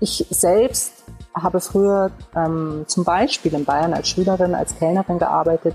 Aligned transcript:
Ich 0.00 0.26
selbst 0.30 0.92
habe 1.34 1.60
früher 1.60 2.10
ähm, 2.34 2.84
zum 2.86 3.04
Beispiel 3.04 3.54
in 3.54 3.64
Bayern 3.64 3.94
als 3.94 4.08
Schülerin, 4.08 4.54
als 4.54 4.76
Kellnerin 4.76 5.18
gearbeitet 5.18 5.74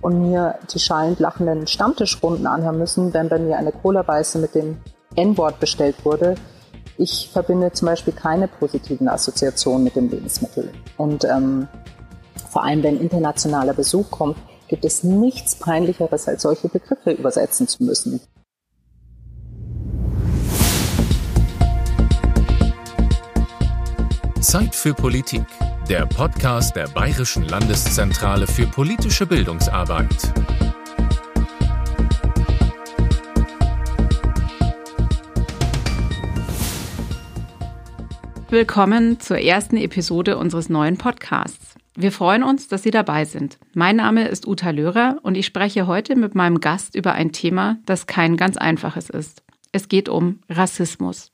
und 0.00 0.20
mir 0.20 0.58
die 0.72 0.78
schallend 0.78 1.20
lachenden 1.20 1.66
Stammtischrunden 1.66 2.46
anhören 2.46 2.78
müssen, 2.78 3.14
wenn 3.14 3.28
bei 3.28 3.38
mir 3.38 3.56
eine 3.56 3.72
Cola-Weiße 3.72 4.38
mit 4.38 4.54
dem 4.54 4.78
N-Wort 5.14 5.60
bestellt 5.60 6.04
wurde. 6.04 6.34
Ich 6.98 7.30
verbinde 7.32 7.72
zum 7.72 7.86
Beispiel 7.86 8.12
keine 8.12 8.48
positiven 8.48 9.08
Assoziationen 9.08 9.84
mit 9.84 9.96
dem 9.96 10.08
Lebensmittel. 10.08 10.72
Und 10.96 11.24
ähm, 11.24 11.68
vor 12.50 12.64
allem, 12.64 12.82
wenn 12.82 13.00
internationaler 13.00 13.74
Besuch 13.74 14.10
kommt, 14.10 14.36
gibt 14.68 14.84
es 14.84 15.02
nichts 15.02 15.54
Peinlicheres, 15.54 16.28
als 16.28 16.42
solche 16.42 16.68
Begriffe 16.68 17.12
übersetzen 17.12 17.68
zu 17.68 17.84
müssen. 17.84 18.20
Zeit 24.52 24.74
für 24.74 24.92
Politik, 24.92 25.46
der 25.88 26.04
Podcast 26.04 26.76
der 26.76 26.86
Bayerischen 26.86 27.48
Landeszentrale 27.48 28.46
für 28.46 28.66
politische 28.66 29.24
Bildungsarbeit. 29.24 30.30
Willkommen 38.50 39.20
zur 39.20 39.38
ersten 39.38 39.78
Episode 39.78 40.36
unseres 40.36 40.68
neuen 40.68 40.98
Podcasts. 40.98 41.76
Wir 41.96 42.12
freuen 42.12 42.42
uns, 42.42 42.68
dass 42.68 42.82
Sie 42.82 42.90
dabei 42.90 43.24
sind. 43.24 43.58
Mein 43.72 43.96
Name 43.96 44.28
ist 44.28 44.46
Uta 44.46 44.68
Löhrer 44.68 45.16
und 45.22 45.34
ich 45.34 45.46
spreche 45.46 45.86
heute 45.86 46.14
mit 46.14 46.34
meinem 46.34 46.60
Gast 46.60 46.94
über 46.94 47.14
ein 47.14 47.32
Thema, 47.32 47.78
das 47.86 48.06
kein 48.06 48.36
ganz 48.36 48.58
einfaches 48.58 49.08
ist. 49.08 49.42
Es 49.72 49.88
geht 49.88 50.10
um 50.10 50.40
Rassismus. 50.50 51.30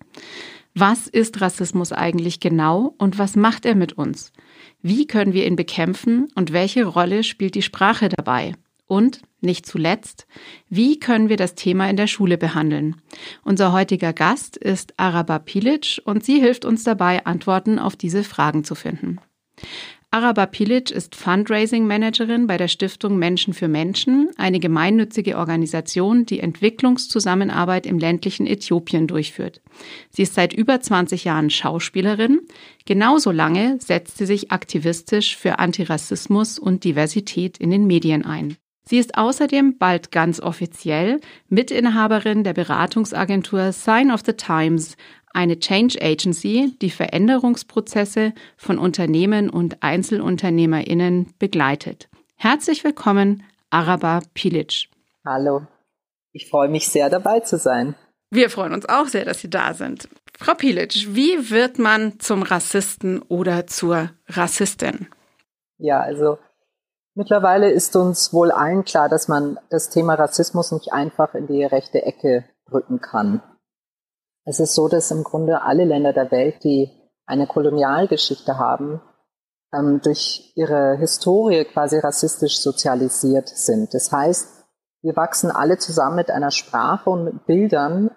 Was 0.75 1.07
ist 1.07 1.41
Rassismus 1.41 1.93
eigentlich 1.93 2.41
genau 2.41 2.95
und 2.99 3.19
was 3.19 3.37
macht 3.37 3.67
er 3.67 3.75
mit 3.75 3.95
uns? 3.95 4.33
Wie 4.83 5.07
können 5.07 5.33
wir 5.33 5.47
ihn 5.47 5.57
bekämpfen 5.57 6.29
und 6.35 6.53
welche 6.53 6.85
Rolle 6.85 7.25
spielt 7.25 7.55
die 7.55 7.63
Sprache 7.63 8.09
dabei? 8.09 8.55
Und, 8.87 9.21
nicht 9.41 9.67
zuletzt, 9.67 10.27
wie 10.69 10.99
können 10.99 11.29
wir 11.29 11.37
das 11.37 11.55
Thema 11.55 11.91
in 11.91 11.97
der 11.97 12.07
Schule 12.07 12.39
behandeln? 12.39 12.97
Unser 13.45 13.73
heutiger 13.73 14.13
Gast 14.13 14.57
ist 14.57 14.95
Araba 14.99 15.39
Pilic 15.39 16.01
und 16.05 16.25
sie 16.25 16.41
hilft 16.41 16.65
uns 16.65 16.85
dabei, 16.85 17.27
Antworten 17.27 17.79
auf 17.79 17.97
diese 17.97 18.25
Fragen 18.25 18.65
zu 18.65 18.75
finden. 18.75 19.21
Araba 20.11 20.47
Pilic 20.47 20.91
ist 20.91 21.15
Fundraising 21.15 21.87
Managerin 21.87 22.47
bei 22.47 22.57
der 22.57 22.69
Stiftung 22.69 23.19
Menschen 23.19 23.53
für 23.53 23.69
Menschen, 23.69 24.31
eine 24.39 24.59
gemeinnützige 24.59 25.37
Organisation, 25.37 26.25
die 26.25 26.41
Entwicklungszusammenarbeit 26.41 27.85
im 27.85 27.99
ländlichen 27.99 28.47
Äthiopien 28.47 29.07
durchführt. 29.07 29.61
Sie 30.09 30.23
ist 30.23 30.33
seit 30.33 30.55
über 30.55 30.81
20 30.81 31.25
Jahren 31.25 31.51
Schauspielerin. 31.51 32.41
Genauso 32.87 33.31
lange 33.31 33.79
setzt 33.83 34.17
sie 34.17 34.25
sich 34.25 34.51
aktivistisch 34.51 35.37
für 35.37 35.59
Antirassismus 35.59 36.59
und 36.59 36.85
Diversität 36.85 37.59
in 37.59 37.71
den 37.71 37.87
Medien 37.87 38.25
ein. 38.25 38.57
Sie 38.89 38.97
ist 38.97 39.19
außerdem 39.19 39.77
bald 39.77 40.11
ganz 40.11 40.41
offiziell 40.41 41.21
Mitinhaberin 41.51 42.45
der 42.45 42.55
Beratungsagentur 42.55 43.73
Sign 43.73 44.11
of 44.11 44.23
the 44.25 44.33
Times, 44.33 44.97
eine 45.39 45.61
Change 45.61 46.01
Agency, 46.03 46.77
die 46.83 46.91
Veränderungsprozesse 46.91 48.33
von 48.57 48.77
Unternehmen 48.77 49.49
und 49.49 49.85
Einzelunternehmerinnen 49.85 51.33
begleitet. 51.39 52.09
Herzlich 52.35 52.83
willkommen, 52.83 53.45
Araba 53.71 54.21
Pilic. 54.35 54.89
Hallo, 55.25 55.63
ich 56.33 56.51
freue 56.51 56.69
mich 56.69 56.89
sehr 56.89 57.09
dabei 57.09 57.39
zu 57.39 57.57
sein. 57.57 57.95
Wir 58.31 58.51
freuen 58.51 58.73
uns 58.73 58.89
auch 58.89 59.07
sehr, 59.07 59.25
dass 59.25 59.41
Sie 59.41 59.49
da 59.49 59.75
sind. 59.75 60.09
Frau 60.37 60.55
Pilic, 60.55 61.15
wie 61.15 61.51
wird 61.51 61.79
man 61.79 62.19
zum 62.19 62.43
Rassisten 62.43 63.23
oder 63.23 63.69
zur 63.69 64.11
Rassistin? 64.27 65.07
Ja, 65.77 66.01
also 66.01 66.39
mittlerweile 67.15 67.71
ist 67.71 67.95
uns 67.95 68.33
wohl 68.33 68.51
allen 68.51 68.85
klar, 68.85 69.09
dass 69.09 69.29
man 69.29 69.57
das 69.71 69.89
Thema 69.89 70.15
Rassismus 70.15 70.73
nicht 70.73 70.93
einfach 70.93 71.35
in 71.35 71.47
die 71.47 71.63
rechte 71.63 72.03
Ecke 72.03 72.45
rücken 72.73 73.01
kann. 73.01 73.41
Es 74.49 74.61
ist 74.61 74.75
so, 74.75 74.89
dass 74.89 75.11
im 75.11 75.25
Grunde 75.25 75.61
alle 75.61 75.85
Länder 75.85 76.15
der 76.15 76.31
Welt, 76.31 76.65
die 76.65 76.91
eine 77.27 77.47
Kolonialgeschichte 77.47 78.57
haben, 78.57 79.03
ähm, 79.75 80.01
durch 80.03 80.55
ihre 80.57 80.97
Historie 80.97 81.67
quasi 81.67 81.99
rassistisch 81.99 82.59
sozialisiert 82.61 83.51
sind. 83.51 83.93
Das 83.93 84.11
heißt, 84.11 84.49
wir 85.03 85.15
wachsen 85.17 85.51
alle 85.51 85.77
zusammen 85.77 86.17
mit 86.17 86.31
einer 86.31 86.51
Sprache 86.51 87.11
und 87.11 87.25
mit 87.25 87.45
Bildern 87.45 88.11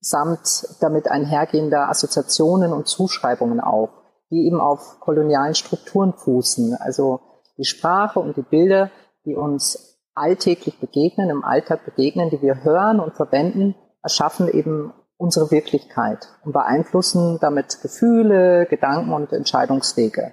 samt 0.00 0.66
damit 0.80 1.08
einhergehender 1.08 1.88
Assoziationen 1.88 2.72
und 2.72 2.88
Zuschreibungen 2.88 3.60
auf, 3.60 3.90
die 4.32 4.44
eben 4.44 4.60
auf 4.60 4.98
kolonialen 4.98 5.54
Strukturen 5.54 6.14
fußen. 6.14 6.74
Also 6.80 7.20
die 7.58 7.64
Sprache 7.64 8.18
und 8.18 8.36
die 8.36 8.42
Bilder, 8.42 8.90
die 9.24 9.36
uns 9.36 10.00
alltäglich 10.16 10.80
begegnen, 10.80 11.30
im 11.30 11.44
Alltag 11.44 11.84
begegnen, 11.84 12.30
die 12.30 12.42
wir 12.42 12.64
hören 12.64 12.98
und 12.98 13.14
verwenden, 13.14 13.76
erschaffen 14.02 14.48
eben 14.48 14.92
unsere 15.16 15.50
Wirklichkeit 15.50 16.28
und 16.44 16.52
beeinflussen 16.52 17.38
damit 17.40 17.80
Gefühle, 17.82 18.66
Gedanken 18.66 19.12
und 19.12 19.32
Entscheidungswege. 19.32 20.32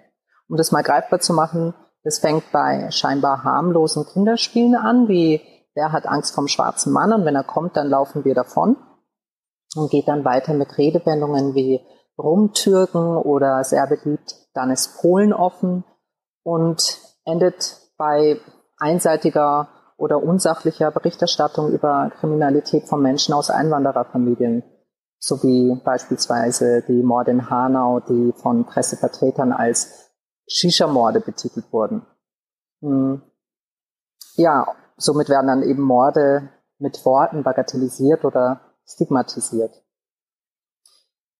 Um 0.49 0.57
das 0.57 0.71
mal 0.71 0.83
greifbar 0.83 1.19
zu 1.19 1.33
machen, 1.33 1.73
das 2.03 2.19
fängt 2.19 2.51
bei 2.51 2.91
scheinbar 2.91 3.43
harmlosen 3.43 4.05
Kinderspielen 4.05 4.75
an, 4.75 5.07
wie 5.07 5.41
wer 5.73 5.91
hat 5.91 6.05
Angst 6.05 6.35
vom 6.35 6.47
schwarzen 6.47 6.91
Mann 6.91 7.13
und 7.13 7.25
wenn 7.25 7.35
er 7.35 7.45
kommt, 7.45 7.77
dann 7.77 7.87
laufen 7.87 8.25
wir 8.25 8.35
davon 8.35 8.77
und 9.75 9.89
geht 9.89 10.07
dann 10.07 10.25
weiter 10.25 10.53
mit 10.53 10.77
Redewendungen 10.77 11.55
wie 11.55 11.81
Rumtürken 12.17 13.17
oder 13.17 13.63
sehr 13.63 13.87
beliebt, 13.87 14.35
dann 14.53 14.69
ist 14.69 15.01
Polen 15.01 15.33
offen 15.33 15.83
und 16.43 16.99
endet 17.25 17.77
bei 17.97 18.39
einseitiger 18.77 19.69
oder 19.97 20.21
unsachlicher 20.21 20.91
Berichterstattung 20.91 21.71
über 21.71 22.11
Kriminalität 22.19 22.87
von 22.87 23.01
Menschen 23.01 23.33
aus 23.33 23.49
Einwandererfamilien 23.49 24.63
sowie 25.23 25.79
beispielsweise 25.85 26.83
die 26.85 27.01
Morde 27.01 27.31
in 27.31 27.49
Hanau, 27.49 28.01
die 28.01 28.33
von 28.33 28.65
Pressevertretern 28.65 29.53
als 29.53 30.11
Shisha-Morde 30.47 31.21
betitelt 31.21 31.71
wurden. 31.71 32.05
Hm. 32.81 33.21
Ja, 34.35 34.75
somit 34.97 35.29
werden 35.29 35.47
dann 35.47 35.63
eben 35.63 35.81
Morde 35.81 36.49
mit 36.77 37.05
Worten 37.05 37.43
bagatellisiert 37.43 38.25
oder 38.25 38.59
stigmatisiert. 38.85 39.71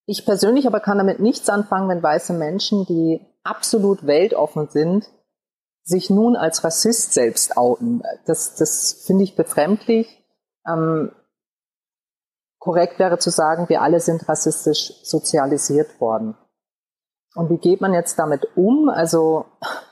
Ich 0.05 0.25
persönlich 0.25 0.65
aber 0.65 0.79
kann 0.79 0.97
damit 0.97 1.19
nichts 1.19 1.49
anfangen, 1.49 1.89
wenn 1.89 2.01
weiße 2.01 2.31
Menschen, 2.31 2.85
die 2.85 3.19
absolut 3.43 4.07
weltoffen 4.07 4.69
sind, 4.69 5.09
sich 5.83 6.09
nun 6.09 6.37
als 6.37 6.63
Rassist 6.63 7.13
selbst 7.13 7.57
outen. 7.57 8.01
Das, 8.25 8.55
das 8.55 9.03
finde 9.05 9.25
ich 9.25 9.35
befremdlich. 9.35 10.25
Ähm, 10.65 11.11
korrekt 12.63 12.97
wäre 12.97 13.17
zu 13.17 13.29
sagen, 13.29 13.67
wir 13.67 13.81
alle 13.81 13.99
sind 13.99 14.29
rassistisch 14.29 14.93
sozialisiert 15.03 15.99
worden. 15.99 16.37
Und 17.35 17.49
wie 17.49 17.57
geht 17.57 17.81
man 17.81 17.93
jetzt 17.93 18.17
damit 18.17 18.47
um? 18.55 18.87
Also 18.87 19.45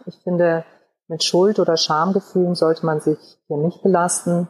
ich 0.05 0.17
finde, 0.23 0.63
mit 1.09 1.21
Schuld- 1.21 1.59
oder 1.59 1.75
Schamgefühlen 1.75 2.55
sollte 2.55 2.85
man 2.85 3.01
sich 3.01 3.17
hier 3.47 3.57
nicht 3.57 3.83
belasten. 3.83 4.47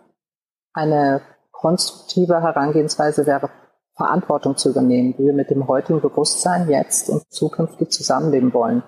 Eine 0.72 1.22
konstruktive 1.52 2.44
Herangehensweise 2.44 3.26
wäre, 3.26 3.50
Verantwortung 3.96 4.56
zu 4.56 4.70
übernehmen, 4.70 5.16
wie 5.18 5.26
wir 5.26 5.34
mit 5.34 5.50
dem 5.50 5.68
heutigen 5.68 6.00
Bewusstsein 6.00 6.70
jetzt 6.70 7.10
und 7.10 7.24
zukünftig 7.34 7.90
zusammenleben 7.90 8.54
wollen. 8.54 8.84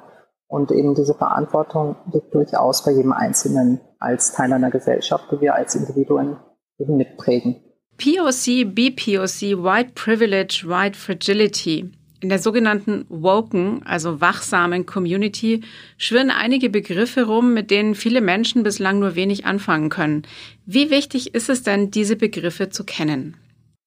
Und 0.45 0.71
eben 0.71 0.93
diese 0.93 1.15
Verantwortung 1.15 1.95
liegt 2.11 2.35
durchaus 2.35 2.83
bei 2.83 2.91
jedem 2.91 3.13
Einzelnen 3.13 3.81
als 3.97 4.31
Teil 4.33 4.53
einer 4.53 4.69
Gesellschaft, 4.69 5.25
die 5.31 5.41
wir 5.41 5.55
als 5.55 5.73
Individuen 5.73 6.37
eben 6.77 6.97
mitprägen. 6.97 7.72
POC, 7.97 8.65
BPOC, 8.73 9.63
White 9.63 9.91
Privilege, 9.95 10.63
White 10.65 10.97
Fragility. 10.97 11.91
In 12.19 12.29
der 12.29 12.39
sogenannten 12.39 13.05
Woken, 13.09 13.81
also 13.85 14.21
wachsamen 14.21 14.85
Community, 14.85 15.61
schwirren 15.97 16.31
einige 16.31 16.69
Begriffe 16.69 17.25
rum, 17.25 17.53
mit 17.53 17.69
denen 17.69 17.95
viele 17.95 18.21
Menschen 18.21 18.63
bislang 18.63 18.99
nur 18.99 19.15
wenig 19.15 19.45
anfangen 19.45 19.89
können. 19.89 20.23
Wie 20.65 20.89
wichtig 20.89 21.35
ist 21.35 21.49
es 21.49 21.63
denn, 21.63 21.91
diese 21.91 22.15
Begriffe 22.15 22.69
zu 22.69 22.85
kennen? 22.85 23.35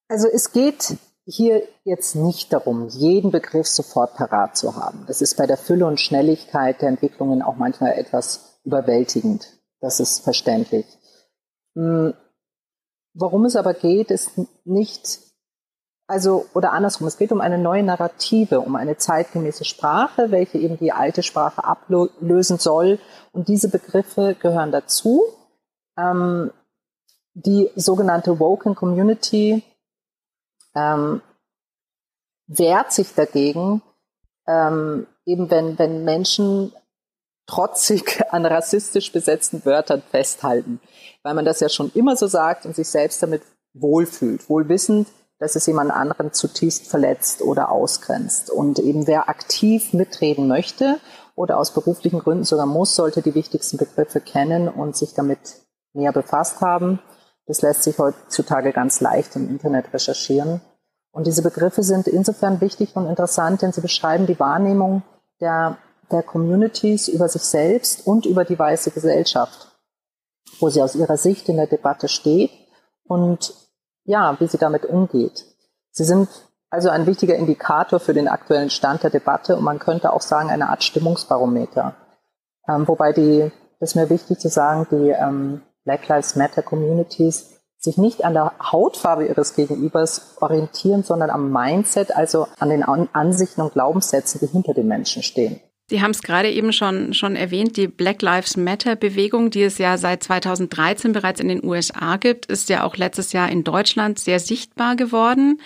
Also 0.09 0.29
es 0.33 0.53
geht 0.53 0.99
hier 1.25 1.63
jetzt 1.85 2.15
nicht 2.15 2.53
darum, 2.53 2.89
jeden 2.89 3.33
Begriff 3.33 3.67
sofort 3.67 4.15
parat 4.15 4.57
zu 4.57 4.77
haben. 4.77 5.05
Das 5.07 5.23
ist 5.23 5.37
bei 5.37 5.47
der 5.47 5.57
Fülle 5.57 5.87
und 5.87 6.01
Schnelligkeit 6.01 6.83
der 6.83 6.91
Entwicklungen 6.91 7.43
auch 7.43 7.57
manchmal 7.57 7.99
etwas 7.99 8.61
überwältigend. 8.65 9.49
Das 9.81 9.99
ist 9.99 10.25
verständlich. 10.25 10.87
Hm, 11.75 12.15
Worum 13.19 13.47
es 13.47 13.57
aber 13.57 13.73
geht, 13.73 14.11
ist 14.11 14.33
nicht, 14.67 15.21
also, 16.07 16.45
oder 16.53 16.73
andersrum, 16.75 17.07
es 17.07 17.17
geht 17.17 17.33
um 17.33 17.41
eine 17.41 17.57
neue 17.57 17.83
Narrative, 17.83 18.61
um 18.61 18.77
eine 18.77 18.99
zeitgemäße 18.99 19.65
Sprache, 19.65 20.31
welche 20.31 20.59
eben 20.59 20.77
die 20.77 20.93
alte 20.93 21.23
Sprache 21.23 21.65
ablösen 21.65 22.59
soll. 22.59 22.99
Und 23.33 23.49
diese 23.49 23.71
Begriffe 23.71 24.37
gehören 24.39 24.71
dazu. 24.71 25.25
Ähm, 25.97 26.51
die 27.33 27.71
sogenannte 27.75 28.39
Woken 28.39 28.75
Community 28.75 29.63
ähm, 30.75 31.23
wehrt 32.47 32.93
sich 32.93 33.15
dagegen, 33.15 33.81
ähm, 34.47 35.07
eben 35.25 35.51
wenn, 35.51 35.79
wenn 35.79 36.05
Menschen 36.05 36.71
trotzig 37.47 38.23
an 38.31 38.47
rassistisch 38.47 39.13
besetzten 39.13 39.65
Wörtern 39.65 40.03
festhalten, 40.11 40.81
weil 41.23 41.35
man 41.35 41.45
das 41.45 41.61
ja 41.61 41.69
schon 41.69 41.91
immer 41.95 42.17
so 42.17 42.27
sagt 42.27 42.67
und 42.67 42.77
sich 42.77 42.89
selbst 42.89 43.23
damit 43.23 43.43
wohlfühlt, 43.75 44.49
wohl 44.49 44.69
wissend, 44.69 45.09
dass 45.39 45.55
es 45.55 45.67
jemand 45.67 45.91
anderen 45.91 46.33
zutiefst 46.33 46.89
verletzt 46.89 47.43
oder 47.43 47.71
ausgrenzt. 47.71 48.51
Und 48.51 48.79
eben 48.79 49.07
wer 49.07 49.29
aktiv 49.29 49.93
mitreden 49.93 50.49
möchte 50.49 50.99
oder 51.35 51.59
aus 51.59 51.75
beruflichen 51.75 52.21
Gründen 52.21 52.45
sogar 52.45 52.67
muss, 52.67 52.95
sollte 52.95 53.21
die 53.21 53.35
wichtigsten 53.35 53.77
Begriffe 53.77 54.21
kennen 54.21 54.69
und 54.69 54.97
sich 54.97 55.13
damit 55.13 55.39
näher 55.93 56.13
befasst 56.13 56.63
haben. 56.63 57.01
Das 57.47 57.63
lässt 57.63 57.83
sich 57.83 57.99
heutzutage 57.99 58.73
ganz 58.73 59.01
leicht 59.01 59.37
im 59.37 59.49
Internet 59.49 59.93
recherchieren. 59.93 60.63
Und 61.13 61.27
diese 61.27 61.43
Begriffe 61.43 61.83
sind 61.83 62.09
insofern 62.09 62.61
wichtig 62.61 62.97
und 62.97 63.07
interessant, 63.07 63.63
denn 63.63 63.73
sie 63.73 63.81
beschreiben 63.81 64.27
die 64.27 64.41
Wahrnehmung 64.41 65.03
der, 65.41 65.79
der 66.11 66.23
Communities 66.23 67.09
über 67.09 67.29
sich 67.29 67.43
selbst 67.43 68.07
und 68.07 68.27
über 68.27 68.45
die 68.45 68.59
weiße 68.59 68.91
Gesellschaft, 68.91 69.69
wo 70.61 70.69
sie 70.69 70.83
aus 70.83 70.95
ihrer 70.95 71.17
Sicht 71.17 71.49
in 71.49 71.57
der 71.57 71.67
Debatte 71.67 72.09
steht 72.09 72.51
und 73.05 73.55
ja, 74.05 74.37
wie 74.39 74.47
sie 74.47 74.59
damit 74.59 74.85
umgeht. 74.87 75.45
Sie 75.91 76.05
sind 76.05 76.29
also 76.71 76.91
ein 76.91 77.07
wichtiger 77.07 77.37
Indikator 77.37 78.01
für 78.01 78.15
den 78.15 78.29
aktuellen 78.29 78.71
Stand 78.71 79.03
der 79.03 79.11
Debatte 79.11 79.57
und 79.57 79.65
man 79.65 79.79
könnte 79.79 80.13
auch 80.13 80.21
sagen, 80.21 80.51
eine 80.51 80.69
Art 80.69 80.85
Stimmungsbarometer. 80.85 81.95
Ähm, 82.69 82.87
wobei 82.89 83.13
die, 83.13 83.51
das 83.81 83.91
ist 83.91 83.97
mir 83.97 84.11
wichtig 84.11 84.39
zu 84.39 84.49
sagen, 84.49 84.87
die 84.91 85.11
ähm, 85.11 85.63
Black 85.85 86.07
Lives 86.09 86.37
Matter 86.37 86.63
Communities 86.63 87.57
sich 87.79 87.99
nicht 87.99 88.25
an 88.25 88.35
der 88.35 88.53
Hautfarbe 88.61 89.27
ihres 89.27 89.55
Gegenübers 89.55 90.37
orientieren, 90.41 91.03
sondern 91.03 91.31
am 91.31 91.53
Mindset, 91.53 92.15
also 92.17 92.49
an 92.59 92.71
den 92.71 92.83
Ansichten 92.83 93.61
und 93.61 93.73
Glaubenssätzen, 93.75 94.41
die 94.41 94.47
hinter 94.47 94.75
den 94.75 94.89
Menschen 94.89 95.23
stehen. 95.23 95.61
Sie 95.89 96.03
haben 96.03 96.11
es 96.11 96.23
gerade 96.23 96.51
eben 96.51 96.73
schon, 96.73 97.15
schon 97.15 97.37
erwähnt, 97.37 97.77
die 97.77 97.87
Black 97.87 98.21
Lives 98.21 98.57
Matter 98.57 98.97
Bewegung, 98.97 99.51
die 99.51 99.63
es 99.63 99.79
ja 99.79 99.97
seit 99.99 100.25
2013 100.25 101.13
bereits 101.13 101.41
in 101.41 101.47
den 101.47 101.65
USA 101.65 102.17
gibt, 102.17 102.47
ist 102.47 102.69
ja 102.69 102.83
auch 102.83 102.97
letztes 102.97 103.33
Jahr 103.33 103.49
in 103.49 103.63
Deutschland 103.63 104.19
sehr 104.19 104.41
sichtbar 104.41 104.97
geworden. 104.97 105.61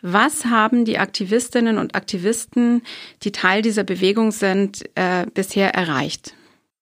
Was 0.00 0.46
haben 0.46 0.86
die 0.86 0.98
Aktivistinnen 0.98 1.76
und 1.76 1.94
Aktivisten, 1.94 2.82
die 3.22 3.30
Teil 3.30 3.60
dieser 3.60 3.84
Bewegung 3.84 4.32
sind, 4.32 4.84
äh, 4.94 5.26
bisher 5.26 5.74
erreicht? 5.74 6.34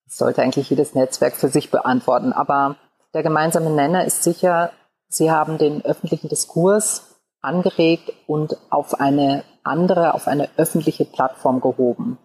Das 0.06 0.18
sollte 0.18 0.40
eigentlich 0.40 0.70
jedes 0.70 0.94
Netzwerk 0.94 1.34
für 1.34 1.48
sich 1.48 1.70
beantworten. 1.70 2.32
Aber 2.32 2.76
der 3.14 3.24
gemeinsame 3.24 3.70
Nenner 3.70 4.04
ist 4.04 4.22
sicher, 4.22 4.72
sie 5.08 5.32
haben 5.32 5.58
den 5.58 5.84
öffentlichen 5.84 6.28
Diskurs 6.28 7.16
angeregt 7.42 8.12
und 8.28 8.56
auf 8.70 9.00
eine 9.00 9.42
andere, 9.64 10.14
auf 10.14 10.28
eine 10.28 10.48
öffentliche 10.56 11.04
Plattform 11.04 11.60
gehoben. 11.60 12.16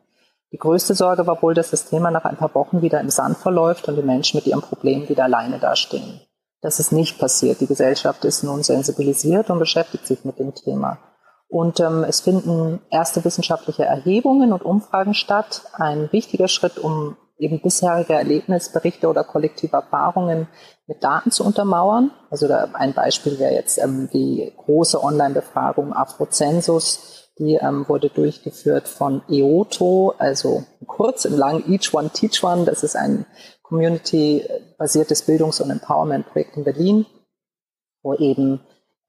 Die 0.51 0.57
größte 0.57 0.95
Sorge 0.95 1.27
war 1.27 1.41
wohl, 1.41 1.53
dass 1.53 1.71
das 1.71 1.89
Thema 1.89 2.11
nach 2.11 2.25
ein 2.25 2.37
paar 2.37 2.53
Wochen 2.55 2.81
wieder 2.81 2.99
im 2.99 3.09
Sand 3.09 3.37
verläuft 3.37 3.87
und 3.87 3.95
die 3.95 4.03
Menschen 4.03 4.37
mit 4.37 4.47
ihrem 4.47 4.61
Problem 4.61 5.09
wieder 5.09 5.25
alleine 5.25 5.59
dastehen. 5.59 6.21
Das 6.61 6.79
ist 6.79 6.91
nicht 6.91 7.19
passiert. 7.19 7.61
Die 7.61 7.67
Gesellschaft 7.67 8.25
ist 8.25 8.43
nun 8.43 8.63
sensibilisiert 8.63 9.49
und 9.49 9.59
beschäftigt 9.59 10.07
sich 10.07 10.23
mit 10.25 10.39
dem 10.39 10.55
Thema. 10.55 10.97
Und 11.47 11.79
ähm, 11.79 12.03
es 12.03 12.21
finden 12.21 12.81
erste 12.89 13.23
wissenschaftliche 13.23 13.85
Erhebungen 13.85 14.51
und 14.51 14.63
Umfragen 14.63 15.13
statt. 15.13 15.63
Ein 15.73 16.11
wichtiger 16.11 16.47
Schritt, 16.47 16.79
um 16.79 17.17
eben 17.37 17.61
bisherige 17.61 18.13
Erlebnisberichte 18.13 19.07
oder 19.07 19.23
kollektive 19.23 19.75
Erfahrungen 19.75 20.47
mit 20.87 21.03
Daten 21.03 21.31
zu 21.31 21.43
untermauern. 21.43 22.11
Also 22.29 22.47
ein 22.73 22.93
Beispiel 22.93 23.37
wäre 23.39 23.53
jetzt 23.53 23.77
ähm, 23.77 24.09
die 24.11 24.53
große 24.57 25.03
Online-Befragung 25.03 25.93
Afrozensus, 25.93 27.24
die 27.37 27.55
ähm, 27.55 27.87
wurde 27.87 28.09
durchgeführt 28.09 28.87
von 28.87 29.21
EOTO, 29.29 30.15
also 30.17 30.63
kurz 30.87 31.25
und 31.25 31.37
lang 31.37 31.63
Each 31.69 31.93
One 31.93 32.09
Teach 32.09 32.43
One. 32.43 32.65
Das 32.65 32.83
ist 32.83 32.95
ein 32.95 33.25
community-basiertes 33.63 35.23
Bildungs- 35.23 35.59
und 35.59 35.69
Empowerment-Projekt 35.69 36.57
in 36.57 36.63
Berlin, 36.63 37.05
wo 38.03 38.13
eben 38.13 38.61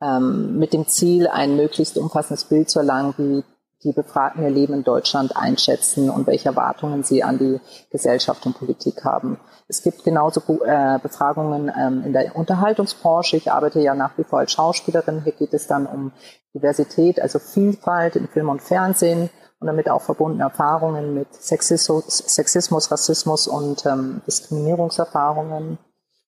ähm, 0.03 0.59
mit 0.59 0.73
dem 0.73 0.89
Ziel, 0.89 1.29
ein 1.29 1.57
möglichst 1.57 1.97
umfassendes 1.99 2.45
Bild 2.47 2.69
zu 2.69 2.81
erlangen, 2.81 3.15
wie 3.17 3.45
die 3.87 3.93
Befragten 3.93 4.43
ihr 4.43 4.51
Leben 4.51 4.75
in 4.75 4.85
Deutschland 4.85 5.37
einschätzen 5.37 6.11
und 6.11 6.27
welche 6.27 6.49
Erwartungen 6.49 7.05
sie 7.05 7.23
an 7.23 7.39
die 7.39 7.61
Gesellschaft 7.91 8.45
und 8.45 8.59
Politik 8.59 9.05
haben. 9.05 9.39
Es 9.69 9.83
gibt 9.83 10.03
genauso 10.03 10.41
äh, 10.65 10.99
Befragungen 11.01 11.73
ähm, 11.77 12.03
in 12.05 12.13
der 12.13 12.35
Unterhaltungsbranche. 12.35 13.37
Ich 13.37 13.53
arbeite 13.53 13.81
ja 13.81 13.95
nach 13.95 14.19
wie 14.19 14.25
vor 14.25 14.41
als 14.41 14.53
Schauspielerin. 14.53 15.23
Hier 15.23 15.33
geht 15.33 15.55
es 15.55 15.69
dann 15.69 15.87
um 15.87 16.13
Diversität, 16.55 17.21
also 17.21 17.39
Vielfalt 17.39 18.17
in 18.17 18.27
Film 18.27 18.49
und 18.49 18.61
Fernsehen 18.61 19.31
und 19.61 19.69
damit 19.69 19.89
auch 19.89 20.03
verbundene 20.03 20.43
Erfahrungen 20.43 21.15
mit 21.15 21.33
Sexismus, 21.33 22.19
Sexismus 22.19 22.91
Rassismus 22.91 23.47
und 23.47 23.87
ähm, 23.87 24.21
Diskriminierungserfahrungen. 24.27 25.79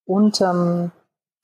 Und 0.05 0.41
ähm, 0.41 0.93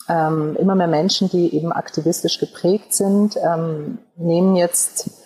ähm, 0.08 0.56
immer 0.58 0.74
mehr 0.74 0.86
Menschen, 0.86 1.28
die 1.28 1.54
eben 1.54 1.72
aktivistisch 1.72 2.38
geprägt 2.38 2.94
sind, 2.94 3.36
ähm, 3.36 3.98
nehmen 4.16 4.54
jetzt 4.56 5.23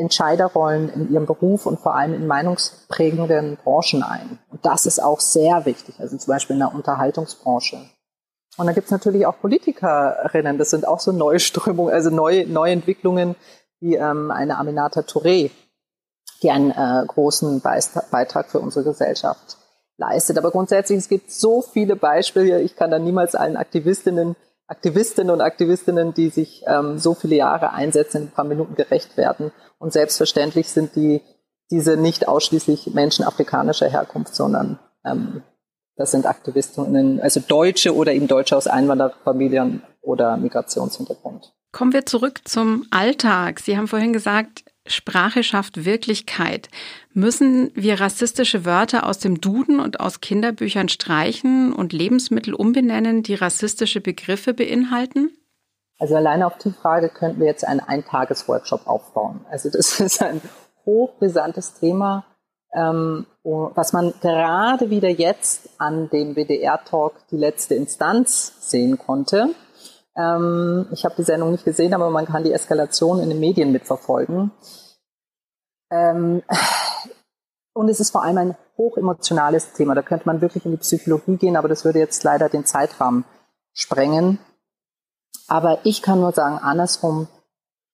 Entscheiderrollen 0.00 0.92
in 0.92 1.12
ihrem 1.12 1.26
Beruf 1.26 1.66
und 1.66 1.78
vor 1.78 1.94
allem 1.94 2.14
in 2.14 2.26
meinungsprägenden 2.26 3.56
Branchen 3.62 4.02
ein. 4.02 4.38
Und 4.50 4.64
das 4.66 4.86
ist 4.86 5.02
auch 5.02 5.20
sehr 5.20 5.64
wichtig, 5.66 5.94
also 6.00 6.16
zum 6.16 6.32
Beispiel 6.32 6.54
in 6.54 6.60
der 6.60 6.74
Unterhaltungsbranche. 6.74 7.76
Und 8.56 8.66
dann 8.66 8.74
gibt 8.74 8.86
es 8.86 8.90
natürlich 8.90 9.26
auch 9.26 9.38
Politikerinnen, 9.40 10.58
das 10.58 10.70
sind 10.70 10.86
auch 10.86 11.00
so 11.00 11.12
neue 11.12 11.38
Strömungen, 11.38 11.94
also 11.94 12.10
neue, 12.10 12.46
neue 12.46 12.72
Entwicklungen 12.72 13.36
wie 13.80 13.94
ähm, 13.94 14.30
eine 14.30 14.58
Aminata 14.58 15.00
Touré, 15.00 15.50
die 16.42 16.50
einen 16.50 16.70
äh, 16.70 17.04
großen 17.06 17.60
Beitrag 17.60 18.50
für 18.50 18.60
unsere 18.60 18.84
Gesellschaft 18.84 19.56
leistet. 19.96 20.38
Aber 20.38 20.50
grundsätzlich, 20.50 20.98
es 20.98 21.08
gibt 21.08 21.30
so 21.30 21.62
viele 21.62 21.96
Beispiele, 21.96 22.60
ich 22.60 22.76
kann 22.76 22.90
da 22.90 22.98
niemals 22.98 23.34
allen 23.34 23.56
Aktivistinnen 23.56 24.36
Aktivistinnen 24.70 25.32
und 25.32 25.40
Aktivistinnen, 25.40 26.14
die 26.14 26.28
sich 26.28 26.62
ähm, 26.66 26.96
so 26.96 27.14
viele 27.14 27.34
Jahre 27.34 27.72
einsetzen, 27.72 28.18
in 28.18 28.22
ein 28.28 28.30
paar 28.30 28.44
Minuten 28.44 28.76
gerecht 28.76 29.16
werden. 29.16 29.50
Und 29.78 29.92
selbstverständlich 29.92 30.68
sind 30.68 30.94
die 30.94 31.22
diese 31.72 31.96
nicht 31.96 32.28
ausschließlich 32.28 32.94
Menschen 32.94 33.24
afrikanischer 33.24 33.88
Herkunft, 33.88 34.34
sondern 34.34 34.78
ähm, 35.04 35.42
das 35.96 36.12
sind 36.12 36.24
Aktivistinnen, 36.24 37.20
also 37.20 37.40
Deutsche 37.40 37.94
oder 37.94 38.12
eben 38.12 38.28
Deutsche 38.28 38.56
aus 38.56 38.68
Einwanderfamilien 38.68 39.82
oder 40.02 40.36
Migrationshintergrund. 40.36 41.52
Kommen 41.72 41.92
wir 41.92 42.06
zurück 42.06 42.40
zum 42.44 42.86
Alltag. 42.90 43.58
Sie 43.58 43.76
haben 43.76 43.88
vorhin 43.88 44.12
gesagt, 44.12 44.64
Sprache 44.92 45.42
schafft 45.42 45.84
Wirklichkeit. 45.84 46.68
Müssen 47.12 47.70
wir 47.74 48.00
rassistische 48.00 48.64
Wörter 48.64 49.06
aus 49.06 49.18
dem 49.18 49.40
Duden 49.40 49.80
und 49.80 50.00
aus 50.00 50.20
Kinderbüchern 50.20 50.88
streichen 50.88 51.72
und 51.72 51.92
Lebensmittel 51.92 52.54
umbenennen, 52.54 53.22
die 53.22 53.34
rassistische 53.34 54.00
Begriffe 54.00 54.54
beinhalten? 54.54 55.30
Also 55.98 56.16
alleine 56.16 56.46
auf 56.46 56.56
die 56.58 56.70
Frage 56.70 57.10
könnten 57.10 57.40
wir 57.40 57.46
jetzt 57.46 57.66
einen 57.66 57.80
Eintagesworkshop 57.80 58.86
aufbauen. 58.86 59.44
Also 59.50 59.70
das 59.70 60.00
ist 60.00 60.22
ein 60.22 60.40
hochbrisantes 60.86 61.74
Thema, 61.74 62.24
ähm, 62.72 63.26
was 63.42 63.92
man 63.92 64.14
gerade 64.20 64.90
wieder 64.90 65.08
jetzt 65.08 65.68
an 65.78 66.08
dem 66.08 66.36
WDR-Talk 66.36 67.14
die 67.30 67.36
letzte 67.36 67.74
Instanz 67.74 68.54
sehen 68.60 68.98
konnte. 68.98 69.54
Ähm, 70.16 70.86
ich 70.92 71.04
habe 71.04 71.14
die 71.16 71.22
Sendung 71.22 71.52
nicht 71.52 71.64
gesehen, 71.64 71.94
aber 71.94 72.10
man 72.10 72.26
kann 72.26 72.44
die 72.44 72.52
Eskalation 72.52 73.20
in 73.20 73.28
den 73.28 73.40
Medien 73.40 73.72
mitverfolgen. 73.72 74.50
Ähm, 75.90 76.42
und 77.72 77.88
es 77.88 78.00
ist 78.00 78.10
vor 78.10 78.22
allem 78.22 78.38
ein 78.38 78.56
hochemotionales 78.76 79.72
Thema. 79.72 79.94
Da 79.94 80.02
könnte 80.02 80.26
man 80.26 80.40
wirklich 80.40 80.64
in 80.64 80.72
die 80.72 80.78
Psychologie 80.78 81.36
gehen, 81.36 81.56
aber 81.56 81.68
das 81.68 81.84
würde 81.84 81.98
jetzt 81.98 82.24
leider 82.24 82.48
den 82.48 82.64
Zeitrahmen 82.64 83.24
sprengen. 83.72 84.38
Aber 85.48 85.78
ich 85.84 86.02
kann 86.02 86.20
nur 86.20 86.32
sagen, 86.32 86.58
andersrum, 86.58 87.28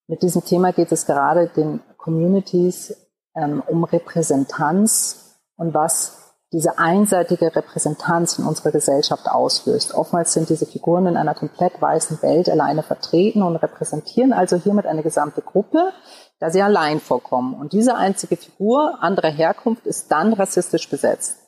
mit 0.09 0.23
diesem 0.23 0.45
Thema 0.45 0.73
geht 0.73 0.93
es 0.93 1.07
gerade 1.07 1.49
den 1.49 1.81
Communities 1.97 2.95
ähm, 3.35 3.63
um 3.67 3.85
Repräsentanz 3.85 5.39
und 5.57 5.75
was 5.75 6.27
diese 6.53 6.79
einseitige 6.79 7.55
Repräsentanz 7.55 8.39
in 8.39 8.47
unserer 8.47 8.71
Gesellschaft 8.71 9.29
auslöst. 9.29 9.95
Oftmals 9.95 10.33
sind 10.33 10.49
diese 10.49 10.65
Figuren 10.65 11.07
in 11.07 11.17
einer 11.17 11.35
komplett 11.35 11.81
weißen 11.83 12.23
Welt 12.23 12.49
alleine 12.49 12.83
vertreten 12.83 13.43
und 13.43 13.57
repräsentieren 13.57 14.33
also 14.33 14.57
hiermit 14.57 14.87
eine 14.87 15.03
gesamte 15.03 15.43
Gruppe, 15.43 15.93
da 16.39 16.51
sie 16.51 16.63
allein 16.63 17.01
vorkommen. 17.01 17.55
Und 17.55 17.73
diese 17.73 17.97
einzige 17.97 18.37
Figur 18.37 19.03
anderer 19.03 19.31
Herkunft 19.31 19.87
ist 19.87 20.11
dann 20.11 20.33
rassistisch 20.33 20.89
besetzt. 20.89 21.39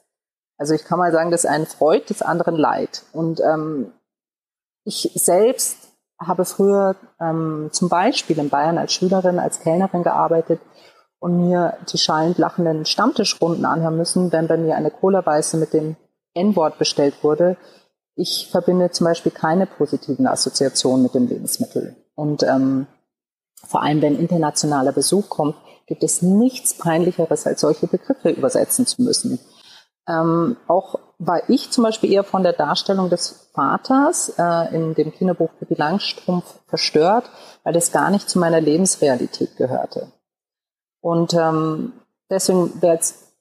Also 0.57 0.75
ich 0.75 0.85
kann 0.85 0.99
mal 0.99 1.13
sagen, 1.13 1.31
das 1.31 1.45
ist 1.45 1.51
ein 1.51 1.67
Freud 1.67 2.05
des 2.09 2.23
anderen 2.23 2.57
Leid. 2.57 3.05
Und 3.13 3.41
ähm, 3.41 3.93
ich 4.85 5.11
selbst 5.15 5.89
habe 6.21 6.45
früher 6.45 6.97
ähm, 7.21 7.69
zum 7.73 7.89
Beispiel 7.89 8.39
in 8.39 8.49
Bayern 8.49 8.79
als 8.79 8.93
Schülerin, 8.93 9.39
als 9.39 9.61
Kellnerin 9.61 10.03
gearbeitet 10.03 10.61
und 11.21 11.49
mir 11.49 11.77
die 11.93 11.99
schallend 11.99 12.39
lachenden 12.39 12.87
Stammtischrunden 12.87 13.65
anhören 13.65 13.97
müssen, 13.97 14.33
wenn 14.33 14.49
bei 14.49 14.57
mir 14.57 14.77
eine 14.77 14.91
Cola-Weiße 14.91 15.57
mit 15.59 15.73
dem 15.73 15.97
N-Wort 16.35 16.79
bestellt 16.79 17.23
wurde. 17.23 17.57
Ich 18.15 18.49
verbinde 18.51 18.91
zum 18.91 19.05
Beispiel 19.07 19.31
keine 19.31 19.67
positiven 19.67 20.27
Assoziationen 20.27 21.05
mit 21.05 21.15
dem 21.15 21.29
Lebensmittel. 21.29 21.97
Und 22.15 22.43
ähm, 22.43 22.89
vor 23.67 23.83
allem, 23.83 24.03
wenn 24.03 24.19
internationaler 24.19 24.93
Besuch 24.93 25.29
kommt, 25.29 25.57
gibt 25.87 26.03
es 26.03 26.23
nichts 26.23 26.77
Peinlicheres, 26.77 27.47
als 27.47 27.61
solche 27.61 27.87
Begriffe 27.87 28.31
übersetzen 28.31 28.87
zu 28.87 29.03
müssen. 29.03 29.41
Ähm, 30.09 30.57
auch 30.67 30.99
war 31.19 31.49
ich 31.51 31.71
zum 31.71 31.85
Beispiel 31.85 32.13
eher 32.13 32.25
von 32.25 32.43
der 32.43 32.53
Darstellung 32.53 33.11
des 33.11 33.51
Vaters 33.53 34.33
äh, 34.39 34.75
in 34.75 34.95
dem 34.95 35.13
Kinderbuch 35.13 35.51
Pippi 35.59 35.75
Langstrumpf 35.75 36.61
verstört, 36.67 37.31
weil 37.65 37.73
das 37.73 37.93
gar 37.93 38.11
nicht 38.11 38.29
zu 38.29 38.39
meiner 38.39 38.61
Lebensrealität 38.61 39.57
gehörte. 39.57 40.13
Und 41.01 41.35
ähm, 41.35 41.93
deswegen 42.31 42.81
wäre 42.81 42.95
jetzt 42.95 43.33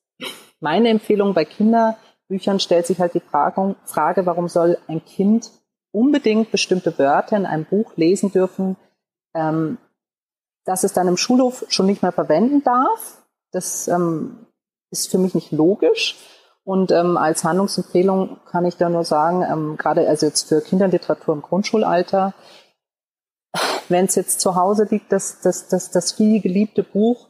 meine 0.60 0.90
Empfehlung 0.90 1.34
bei 1.34 1.46
Kinderbüchern 1.46 2.60
stellt 2.60 2.88
sich 2.88 3.00
halt 3.00 3.14
die 3.14 3.22
Frage, 3.22 4.26
warum 4.26 4.48
soll 4.48 4.78
ein 4.88 5.06
Kind 5.06 5.52
unbedingt 5.92 6.52
bestimmte 6.52 6.98
Wörter 6.98 7.38
in 7.38 7.46
einem 7.46 7.66
Buch 7.66 7.96
lesen 7.96 8.32
dürfen, 8.32 8.76
ähm, 9.34 9.78
dass 10.68 10.84
es 10.84 10.92
dann 10.92 11.08
im 11.08 11.18
Schulhof 11.18 11.66
schon 11.70 11.86
nicht 11.86 12.02
mehr 12.02 12.12
verwenden 12.12 12.62
darf. 12.62 13.24
Das 13.52 13.88
ähm, 13.88 14.48
ist 14.92 15.10
für 15.10 15.18
mich 15.18 15.34
nicht 15.34 15.54
logisch. 15.54 16.18
Und 16.66 16.92
ähm, 16.92 17.16
als 17.16 17.46
Handlungsempfehlung 17.46 18.42
kann 18.46 18.66
ich 18.66 18.76
da 18.76 18.90
nur 18.90 19.06
sagen, 19.06 19.44
ähm, 19.50 19.78
gerade 19.78 20.08
also 20.08 20.26
jetzt 20.26 20.50
für 20.50 20.60
Kinderliteratur 20.60 21.34
im 21.34 21.42
Grundschulalter, 21.42 22.34
wenn 23.88 24.06
es 24.06 24.16
jetzt 24.16 24.42
zu 24.42 24.56
Hause 24.56 24.86
liegt, 24.90 25.14
das, 25.14 25.40
das, 25.40 25.70
das, 25.70 25.92
das 25.92 26.12
viel 26.12 26.42
geliebte 26.42 26.84
Buch, 26.84 27.30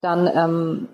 dann 0.00 0.30
ähm, 0.32 0.88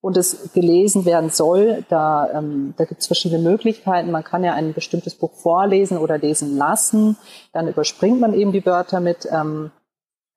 und 0.00 0.16
es 0.16 0.52
gelesen 0.52 1.04
werden 1.04 1.30
soll, 1.30 1.84
da, 1.88 2.28
ähm, 2.32 2.74
da 2.76 2.84
gibt 2.84 3.02
es 3.02 3.06
verschiedene 3.06 3.42
Möglichkeiten. 3.42 4.10
Man 4.10 4.24
kann 4.24 4.42
ja 4.42 4.54
ein 4.54 4.72
bestimmtes 4.74 5.14
Buch 5.14 5.32
vorlesen 5.34 5.98
oder 5.98 6.18
lesen 6.18 6.56
lassen. 6.56 7.16
Dann 7.52 7.68
überspringt 7.68 8.20
man 8.20 8.34
eben 8.34 8.52
die 8.52 8.64
Wörter 8.66 9.00
mit 9.00 9.28
ähm, 9.30 9.70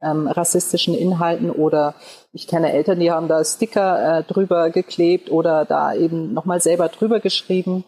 ähm, 0.01 0.27
rassistischen 0.27 0.93
Inhalten 0.93 1.51
oder 1.51 1.96
ich 2.34 2.48
kenne 2.48 2.74
Eltern, 2.74 3.00
die 3.00 3.12
haben 3.12 3.27
da 3.27 3.43
Sticker 3.43 4.20
äh, 4.20 4.24
drüber 4.24 4.70
geklebt 4.70 5.31
oder 5.31 5.65
da 5.65 5.93
eben 5.93 6.34
nochmal 6.34 6.62
selber 6.62 6.89
drüber 6.89 7.20
geschrieben. 7.20 7.84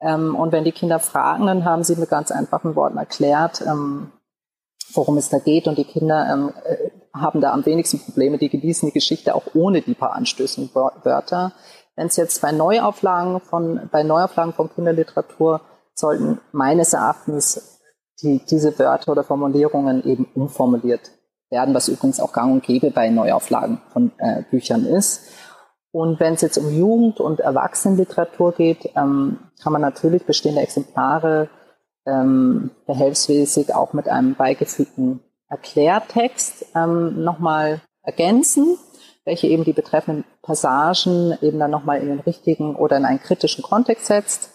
Ähm, 0.00 0.34
und 0.34 0.52
wenn 0.52 0.64
die 0.64 0.72
Kinder 0.72 0.98
fragen, 0.98 1.46
dann 1.46 1.64
haben 1.64 1.82
sie 1.82 1.96
mit 1.96 2.10
ganz 2.10 2.30
einfachen 2.30 2.76
Worten 2.76 2.98
erklärt, 2.98 3.62
ähm, 3.62 4.12
worum 4.92 5.16
es 5.16 5.30
da 5.30 5.38
geht. 5.38 5.66
Und 5.66 5.78
die 5.78 5.84
Kinder 5.84 6.28
ähm, 6.30 6.52
äh, 6.64 6.90
haben 7.14 7.40
da 7.40 7.52
am 7.52 7.64
wenigsten 7.64 7.98
Probleme. 8.00 8.38
Die 8.38 8.50
genießen 8.50 8.88
die 8.88 8.94
Geschichte 8.94 9.34
auch 9.34 9.54
ohne 9.54 9.80
die 9.80 9.94
paar 9.94 10.12
anstößenden 10.12 10.74
Wörter. 10.74 11.52
Wenn 11.96 12.08
es 12.08 12.16
jetzt 12.16 12.42
bei 12.42 12.52
Neuauflagen 12.52 13.40
von, 13.40 13.88
bei 13.90 14.02
Neuauflagen 14.02 14.52
von 14.52 14.72
Kinderliteratur 14.72 15.62
sollten 15.94 16.40
meines 16.52 16.92
Erachtens 16.92 17.80
die, 18.22 18.44
diese 18.44 18.78
Wörter 18.78 19.12
oder 19.12 19.24
Formulierungen 19.24 20.04
eben 20.04 20.26
umformuliert 20.34 21.10
werden, 21.50 21.74
was 21.74 21.88
übrigens 21.88 22.20
auch 22.20 22.32
gang 22.32 22.52
und 22.52 22.62
gäbe 22.62 22.90
bei 22.90 23.08
Neuauflagen 23.08 23.80
von 23.92 24.12
äh, 24.18 24.42
Büchern 24.50 24.84
ist. 24.84 25.28
Und 25.92 26.20
wenn 26.20 26.34
es 26.34 26.42
jetzt 26.42 26.58
um 26.58 26.70
Jugend- 26.70 27.20
und 27.20 27.40
Erwachsenenliteratur 27.40 28.52
geht, 28.52 28.90
ähm, 28.96 29.38
kann 29.62 29.72
man 29.72 29.80
natürlich 29.80 30.26
bestehende 30.26 30.60
Exemplare 30.60 31.48
ähm, 32.06 32.70
behelfsmäßig 32.86 33.74
auch 33.74 33.92
mit 33.92 34.08
einem 34.08 34.34
beigefügten 34.34 35.20
Erklärtext 35.48 36.66
ähm, 36.74 37.22
nochmal 37.24 37.80
ergänzen, 38.02 38.76
welche 39.24 39.46
eben 39.46 39.64
die 39.64 39.72
betreffenden 39.72 40.24
Passagen 40.42 41.36
eben 41.40 41.58
dann 41.58 41.70
nochmal 41.70 42.00
in 42.00 42.08
den 42.08 42.20
richtigen 42.20 42.76
oder 42.76 42.96
in 42.96 43.04
einen 43.04 43.20
kritischen 43.20 43.62
Kontext 43.62 44.06
setzt. 44.06 44.50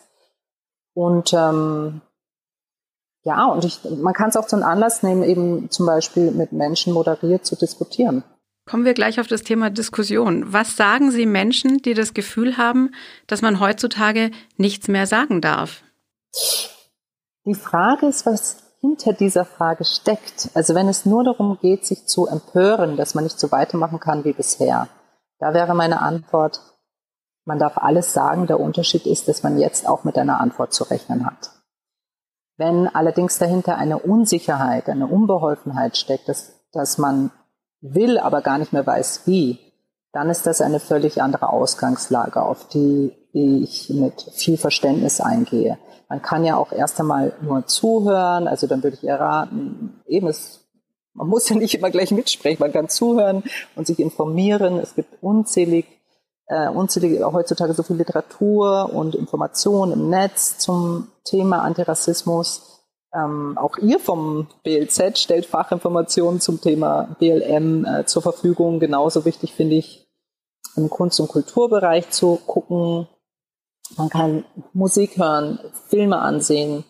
Und 0.94 1.34
ähm, 1.34 2.02
ja, 3.24 3.46
und 3.46 3.66
ich, 3.66 3.80
man 3.84 4.14
kann 4.14 4.30
es 4.30 4.38
auch 4.38 4.48
zum 4.48 4.64
Anlass 4.64 5.04
nehmen, 5.04 5.24
eben 5.24 5.70
zum 5.70 5.86
Beispiel 5.86 6.32
mit 6.32 6.52
Menschen 6.52 6.94
moderiert 6.94 7.46
zu 7.46 7.56
diskutieren. 7.56 8.24
Kommen 8.70 8.86
wir 8.86 8.94
gleich 8.94 9.20
auf 9.20 9.28
das 9.28 9.44
Thema 9.44 9.70
Diskussion. 9.70 10.54
Was 10.54 10.76
sagen 10.76 11.12
Sie 11.12 11.26
Menschen, 11.26 11.80
die 11.80 11.94
das 11.94 12.14
Gefühl 12.14 12.58
haben, 12.58 12.92
dass 13.28 13.42
man 13.42 13.60
heutzutage 13.60 14.32
nichts 14.58 14.88
mehr 14.88 15.08
sagen 15.08 15.42
darf? 15.42 15.82
Die 17.46 17.56
Frage 17.56 18.08
ist, 18.08 18.26
was 18.26 18.58
hinter 18.80 19.14
dieser 19.14 19.46
Frage 19.46 19.86
steckt. 19.86 20.50
Also 20.54 20.74
wenn 20.74 20.88
es 20.88 21.06
nur 21.06 21.24
darum 21.24 21.58
geht, 21.62 21.86
sich 21.86 22.06
zu 22.08 22.28
empören, 22.28 22.98
dass 22.98 23.14
man 23.14 23.24
nicht 23.24 23.40
so 23.40 23.52
weitermachen 23.52 24.00
kann 24.00 24.24
wie 24.26 24.34
bisher, 24.34 24.88
da 25.40 25.54
wäre 25.54 25.76
meine 25.76 26.02
Antwort, 26.02 26.62
man 27.46 27.60
darf 27.60 27.78
alles 27.78 28.14
sagen. 28.14 28.48
Der 28.48 28.60
Unterschied 28.60 29.06
ist, 29.06 29.28
dass 29.28 29.44
man 29.44 29.58
jetzt 29.58 29.88
auch 29.88 30.04
mit 30.04 30.18
einer 30.18 30.40
Antwort 30.40 30.74
zu 30.74 30.84
rechnen 30.84 31.26
hat. 31.26 31.61
Wenn 32.62 32.88
allerdings 32.88 33.40
dahinter 33.40 33.80
eine 33.80 33.98
Unsicherheit, 33.98 34.88
eine 34.88 35.08
Unbeholfenheit 35.08 35.98
steckt, 35.98 36.30
dass, 36.30 36.62
dass 36.72 37.00
man 37.00 37.32
will, 37.82 38.20
aber 38.20 38.44
gar 38.44 38.60
nicht 38.60 38.72
mehr 38.72 38.86
weiß 38.86 39.24
wie, 39.26 39.58
dann 40.12 40.30
ist 40.30 40.46
das 40.46 40.62
eine 40.62 40.80
völlig 40.80 41.24
andere 41.24 41.50
Ausgangslage, 41.50 42.40
auf 42.40 42.68
die 42.68 43.14
ich 43.34 43.90
mit 43.90 44.22
viel 44.34 44.58
Verständnis 44.58 45.22
eingehe. 45.22 45.80
Man 46.08 46.22
kann 46.22 46.46
ja 46.46 46.56
auch 46.56 46.72
erst 46.72 47.00
einmal 47.00 47.34
nur 47.42 47.66
zuhören, 47.66 48.48
also 48.48 48.68
dann 48.68 48.84
würde 48.84 48.96
ich 48.96 49.04
ihr 49.04 49.16
raten, 49.16 50.00
eben 50.06 50.28
es, 50.28 50.64
man 51.16 51.30
muss 51.30 51.50
ja 51.50 51.56
nicht 51.56 51.74
immer 51.74 51.90
gleich 51.90 52.12
mitsprechen, 52.12 52.62
man 52.62 52.72
kann 52.72 52.90
zuhören 52.90 53.42
und 53.76 53.88
sich 53.88 53.98
informieren. 53.98 54.78
Es 54.78 54.94
gibt 54.94 55.24
unzählig 55.24 55.88
äh, 56.52 56.68
unzählige, 56.68 57.32
heutzutage 57.32 57.74
so 57.74 57.82
viel 57.82 57.96
Literatur 57.96 58.92
und 58.94 59.16
Informationen 59.16 59.94
im 59.94 60.10
Netz 60.10 60.58
zum 60.58 61.08
Thema 61.24 61.62
Antirassismus. 61.62 62.84
Ähm, 63.14 63.58
auch 63.58 63.78
ihr 63.78 64.00
vom 64.00 64.48
BLZ 64.64 65.18
stellt 65.18 65.46
Fachinformationen 65.46 66.42
zum 66.42 66.60
Thema 66.60 67.16
BLM 67.20 67.86
äh, 67.86 68.06
zur 68.06 68.22
Verfügung. 68.22 68.82
Genauso 68.82 69.24
wichtig 69.24 69.54
finde 69.54 69.76
ich, 69.76 70.10
im 70.76 70.90
Kunst- 70.90 71.22
und 71.22 71.30
Kulturbereich 71.30 72.10
zu 72.10 72.38
gucken. 72.46 73.08
Man 73.98 74.10
kann 74.10 74.44
Musik 74.74 75.18
hören, 75.18 75.60
Filme 75.88 76.20
ansehen. 76.20 76.84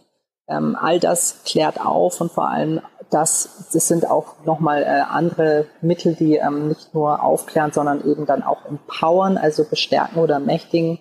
Ähm, 0.48 0.76
all 0.80 1.00
das 1.00 1.44
klärt 1.46 1.80
auf 1.80 2.20
und 2.20 2.32
vor 2.32 2.50
allem 2.50 2.82
das, 3.12 3.70
das 3.74 3.88
sind 3.88 4.10
auch 4.10 4.46
nochmal 4.46 4.84
äh, 4.84 5.04
andere 5.10 5.68
Mittel, 5.82 6.16
die 6.16 6.38
ähm, 6.38 6.70
nicht 6.70 6.94
nur 6.94 7.22
aufklären, 7.22 7.72
sondern 7.72 8.10
eben 8.10 8.26
dann 8.26 8.42
auch 8.42 8.66
empowern, 8.66 9.38
also 9.38 9.66
bestärken 9.66 10.20
oder 10.20 10.40
mächtigen 10.40 10.98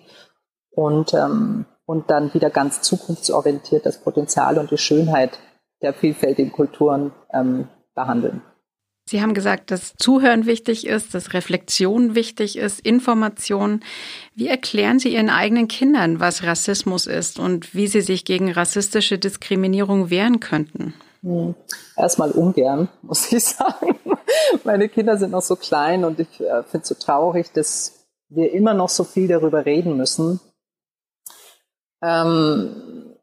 und, 0.71 1.13
ähm, 1.13 1.65
und 1.85 2.11
dann 2.11 2.33
wieder 2.33 2.49
ganz 2.49 2.81
zukunftsorientiert 2.81 3.85
das 3.85 3.97
Potenzial 3.97 4.57
und 4.57 4.71
die 4.71 4.77
Schönheit 4.77 5.39
der 5.81 5.93
vielfältigen 5.93 6.51
Kulturen 6.51 7.11
ähm, 7.33 7.69
behandeln. 7.95 8.41
Sie 9.05 9.21
haben 9.21 9.33
gesagt, 9.33 9.71
dass 9.71 9.95
Zuhören 9.97 10.45
wichtig 10.45 10.87
ist, 10.87 11.13
dass 11.13 11.33
Reflexion 11.33 12.13
wichtig 12.13 12.57
ist, 12.57 12.79
Information. 12.79 13.81
Wie 14.35 14.47
erklären 14.47 14.99
Sie 14.99 15.13
Ihren 15.13 15.29
eigenen 15.29 15.67
Kindern, 15.67 16.19
was 16.19 16.43
Rassismus 16.43 17.07
ist 17.07 17.39
und 17.39 17.73
wie 17.73 17.87
sie 17.87 18.01
sich 18.01 18.25
gegen 18.25 18.51
rassistische 18.51 19.17
Diskriminierung 19.17 20.09
wehren 20.09 20.39
könnten? 20.39 20.93
Hm. 21.23 21.55
Erstmal 21.95 22.31
ungern, 22.31 22.89
muss 23.01 23.31
ich 23.31 23.43
sagen. 23.43 23.99
Meine 24.63 24.89
Kinder 24.89 25.17
sind 25.17 25.31
noch 25.31 25.41
so 25.41 25.55
klein 25.55 26.03
und 26.03 26.19
ich 26.19 26.39
äh, 26.41 26.63
finde 26.63 26.83
es 26.83 26.87
so 26.87 26.95
traurig, 26.95 27.51
dass 27.53 28.07
wir 28.29 28.51
immer 28.53 28.73
noch 28.73 28.89
so 28.89 29.03
viel 29.03 29.27
darüber 29.27 29.65
reden 29.65 29.97
müssen. 29.97 30.39
Ähm, 32.01 33.15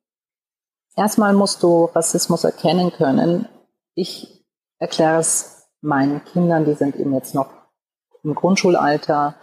erstmal 0.97 1.33
musst 1.33 1.63
du 1.63 1.87
Rassismus 1.87 2.45
erkennen 2.45 2.93
können. 2.93 3.49
Ich 3.95 4.45
erkläre 4.79 5.21
es 5.21 5.69
meinen 5.81 6.25
Kindern, 6.25 6.65
die 6.65 6.75
sind 6.75 6.97
eben 6.97 7.15
jetzt 7.15 7.35
noch 7.35 7.49
im 8.23 8.35
Grundschulalter, 8.35 9.37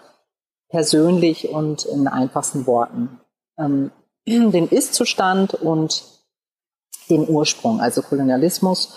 persönlich 0.70 1.50
und 1.50 1.86
in 1.86 2.08
einfachsten 2.08 2.68
Worten. 2.68 3.20
Ähm, 3.58 3.92
den 4.28 4.68
Ist-Zustand 4.70 5.56
und 5.56 6.15
den 7.10 7.28
Ursprung, 7.28 7.80
also 7.80 8.02
Kolonialismus, 8.02 8.94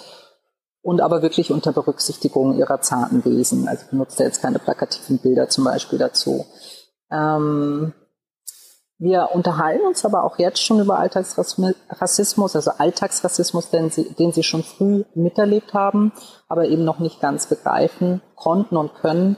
und 0.83 1.01
aber 1.01 1.23
wirklich 1.23 1.51
unter 1.51 1.73
Berücksichtigung 1.73 2.57
ihrer 2.57 2.81
zarten 2.81 3.25
Wesen. 3.25 3.69
Also 3.69 3.87
benutzt 3.91 4.21
er 4.21 4.27
jetzt 4.27 4.41
keine 4.41 4.59
plakativen 4.59 5.19
Bilder 5.19 5.49
zum 5.49 5.65
Beispiel 5.65 5.99
dazu. 5.99 6.47
Ähm, 7.11 7.93
wir 9.01 9.31
unterhalten 9.33 9.87
uns 9.87 10.05
aber 10.05 10.25
auch 10.25 10.39
jetzt 10.39 10.63
schon 10.63 10.81
über 10.81 10.99
Alltagsrassismus, 10.99 12.57
also 12.57 12.71
Alltagsrassismus, 12.79 13.71
den 13.71 13.91
sie, 13.91 14.13
den 14.15 14.33
sie 14.33 14.43
schon 14.43 14.65
früh 14.65 15.05
miterlebt 15.15 15.73
haben, 15.73 16.13
aber 16.49 16.65
eben 16.67 16.85
noch 16.85 16.99
nicht 16.99 17.21
ganz 17.21 17.47
begreifen 17.47 18.23
konnten 18.35 18.77
und 18.77 18.95
können. 18.95 19.37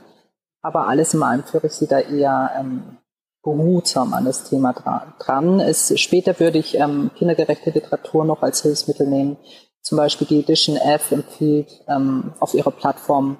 Aber 0.62 0.88
alles 0.88 1.12
in 1.12 1.22
allem 1.22 1.44
führe 1.44 1.66
ich 1.66 1.74
sie 1.74 1.86
da 1.86 1.98
eher 1.98 2.52
ähm, 2.58 2.98
behutsam 3.42 4.12
an 4.12 4.24
das 4.24 4.44
Thema 4.44 4.72
dran. 5.18 5.60
Es, 5.60 5.98
später 5.98 6.38
würde 6.40 6.58
ich 6.58 6.76
ähm, 6.76 7.10
kindergerechte 7.16 7.70
Literatur 7.70 8.24
noch 8.24 8.42
als 8.42 8.62
Hilfsmittel 8.62 9.06
nehmen. 9.06 9.38
Zum 9.82 9.96
Beispiel 9.96 10.26
die 10.26 10.40
Edition 10.40 10.76
F 10.76 11.12
empfiehlt 11.12 11.84
ähm, 11.88 12.34
auf 12.38 12.54
ihrer 12.54 12.70
Plattform 12.70 13.38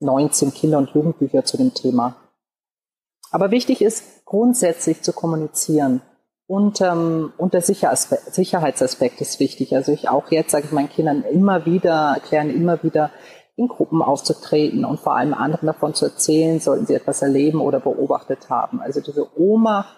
19 0.00 0.52
Kinder- 0.54 0.78
und 0.78 0.90
Jugendbücher 0.90 1.44
zu 1.44 1.56
dem 1.56 1.74
Thema. 1.74 2.16
Aber 3.30 3.50
wichtig 3.50 3.82
ist 3.82 4.24
grundsätzlich 4.24 5.02
zu 5.02 5.12
kommunizieren. 5.12 6.02
Und, 6.46 6.80
ähm, 6.80 7.32
und 7.38 7.54
der 7.54 7.62
Sicherheitsaspekt 7.62 9.20
ist 9.20 9.40
wichtig. 9.40 9.74
Also 9.74 9.92
ich 9.92 10.08
auch 10.08 10.30
jetzt 10.30 10.50
sage 10.50 10.66
ich 10.66 10.72
meinen 10.72 10.90
Kindern 10.90 11.22
immer 11.22 11.64
wieder, 11.64 12.12
erklären 12.14 12.50
immer 12.50 12.82
wieder, 12.82 13.10
in 13.56 13.68
Gruppen 13.68 14.02
aufzutreten 14.02 14.84
und 14.84 15.00
vor 15.00 15.16
allem 15.16 15.34
anderen 15.34 15.66
davon 15.66 15.94
zu 15.94 16.06
erzählen, 16.06 16.60
sollten 16.60 16.86
sie 16.86 16.94
etwas 16.94 17.22
erleben 17.22 17.60
oder 17.60 17.80
beobachtet 17.80 18.50
haben. 18.50 18.80
Also 18.80 19.00
diese 19.00 19.38
Ohnmacht, 19.38 19.96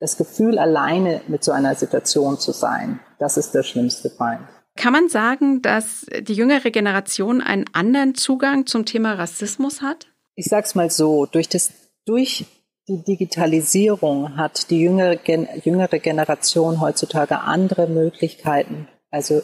das 0.00 0.16
Gefühl, 0.16 0.58
alleine 0.58 1.20
mit 1.28 1.44
so 1.44 1.52
einer 1.52 1.74
Situation 1.76 2.38
zu 2.38 2.52
sein, 2.52 3.00
das 3.18 3.36
ist 3.36 3.52
der 3.54 3.62
schlimmste 3.62 4.10
Feind. 4.10 4.42
Kann 4.74 4.92
man 4.92 5.08
sagen, 5.08 5.62
dass 5.62 6.06
die 6.22 6.34
jüngere 6.34 6.70
Generation 6.70 7.40
einen 7.40 7.66
anderen 7.72 8.14
Zugang 8.14 8.66
zum 8.66 8.84
Thema 8.84 9.14
Rassismus 9.14 9.82
hat? 9.82 10.08
Ich 10.34 10.46
sage 10.46 10.66
es 10.66 10.74
mal 10.74 10.90
so, 10.90 11.26
durch, 11.26 11.48
das, 11.48 11.70
durch 12.04 12.46
die 12.88 13.04
Digitalisierung 13.04 14.36
hat 14.36 14.70
die 14.70 14.80
jüngere, 14.80 15.18
jüngere 15.62 15.98
Generation 15.98 16.80
heutzutage 16.80 17.40
andere 17.42 17.86
Möglichkeiten. 17.86 18.88
Also 19.10 19.42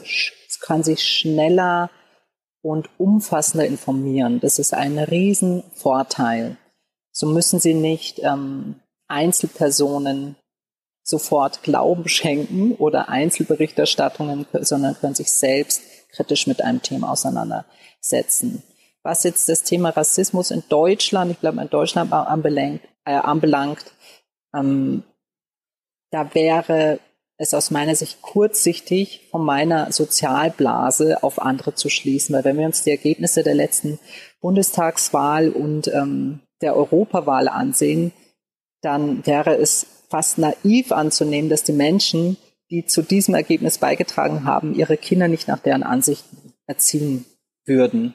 kann 0.61 0.83
sich 0.83 1.03
schneller 1.03 1.91
und 2.63 2.89
umfassender 2.99 3.67
informieren. 3.67 4.41
Das 4.41 4.59
ist 4.59 4.75
ein 4.75 4.99
Riesenvorteil. 4.99 6.57
So 7.13 7.27
müssen 7.27 7.61
sie 7.61 7.75
nicht 7.75 8.21
ähm, 8.23 8.77
Einzelpersonen 9.09 10.37
sofort 11.03 11.63
Glauben 11.63 12.09
schenken 12.09 12.73
oder 12.73 13.09
Einzelberichterstattungen, 13.09 14.47
sondern 14.53 14.99
können 14.99 15.15
sich 15.15 15.33
selbst 15.33 15.83
kritisch 16.11 16.47
mit 16.47 16.63
einem 16.63 16.83
Thema 16.83 17.13
auseinandersetzen. 17.13 18.63
Was 19.03 19.25
jetzt 19.25 19.49
das 19.49 19.63
Thema 19.63 19.91
Rassismus 19.91 20.51
in 20.51 20.63
Deutschland, 20.69 21.31
ich 21.31 21.41
glaube 21.41 21.63
in 21.63 21.71
Deutschland 21.71 22.13
anbelangt, 22.13 22.83
äh, 23.05 23.15
anbelangt 23.15 23.93
ähm, 24.55 25.05
da 26.11 26.35
wäre 26.35 27.01
es 27.39 27.55
aus 27.55 27.71
meiner 27.71 27.95
Sicht 27.95 28.21
kurzsichtig, 28.21 29.29
von 29.31 29.45
meiner 29.45 29.91
Sozialblase 29.93 31.23
auf 31.23 31.41
andere 31.41 31.75
zu 31.75 31.89
schließen. 31.89 32.35
Weil 32.35 32.45
wenn 32.45 32.59
wir 32.59 32.67
uns 32.67 32.83
die 32.83 32.91
Ergebnisse 32.91 33.45
der 33.45 33.55
letzten 33.55 33.99
Bundestagswahl 34.41 35.49
und 35.51 35.89
ähm, 35.89 36.41
der 36.61 36.77
Europawahl 36.77 37.49
ansehen, 37.49 38.13
dann 38.83 39.25
wäre 39.25 39.57
es 39.57 39.87
fast 40.11 40.39
naiv 40.39 40.91
anzunehmen, 40.91 41.49
dass 41.49 41.63
die 41.63 41.73
Menschen, 41.73 42.37
die 42.71 42.87
zu 42.87 43.03
diesem 43.03 43.35
Ergebnis 43.35 43.79
beigetragen 43.79 44.45
haben, 44.45 44.75
ihre 44.75 44.97
Kinder 44.97 45.29
nicht 45.29 45.47
nach 45.47 45.61
deren 45.61 45.85
Ansichten 45.85 46.55
erziehen 46.67 47.25
würden. 47.65 48.15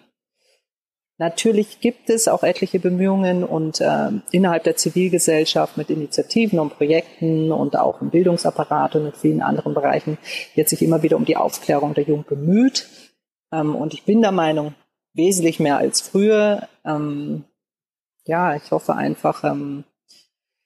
Natürlich 1.20 1.79
gibt 1.79 2.10
es 2.10 2.27
auch 2.27 2.43
etliche 2.43 2.79
Bemühungen 2.79 3.43
und 3.43 3.79
äh, 3.82 4.10
innerhalb 4.32 4.63
der 4.63 4.75
Zivilgesellschaft 4.75 5.77
mit 5.77 5.91
Initiativen 5.91 6.60
und 6.60 6.75
Projekten 6.75 7.51
und 7.51 7.77
auch 7.77 8.01
im 8.01 8.10
Bildungsapparat 8.10 8.96
und 8.96 9.05
in 9.05 9.13
vielen 9.13 9.41
anderen 9.41 9.75
Bereichen 9.75 10.17
wird 10.55 10.70
sich 10.70 10.82
immer 10.82 11.03
wieder 11.03 11.17
um 11.17 11.25
die 11.25 11.38
Aufklärung 11.38 11.93
der 11.93 12.05
Jugend 12.05 12.27
bemüht. 12.27 12.88
Ähm, 13.51 13.75
und 13.75 13.93
ich 13.93 14.03
bin 14.03 14.22
der 14.22 14.32
Meinung, 14.32 14.74
wesentlich 15.13 15.60
mehr 15.60 15.77
als 15.77 16.01
früher. 16.01 16.67
Ähm, 16.84 17.46
ja, 18.25 18.55
ich 18.55 18.72
hoffe 18.72 18.96
einfach, 18.96 19.43
ähm, 19.43 19.84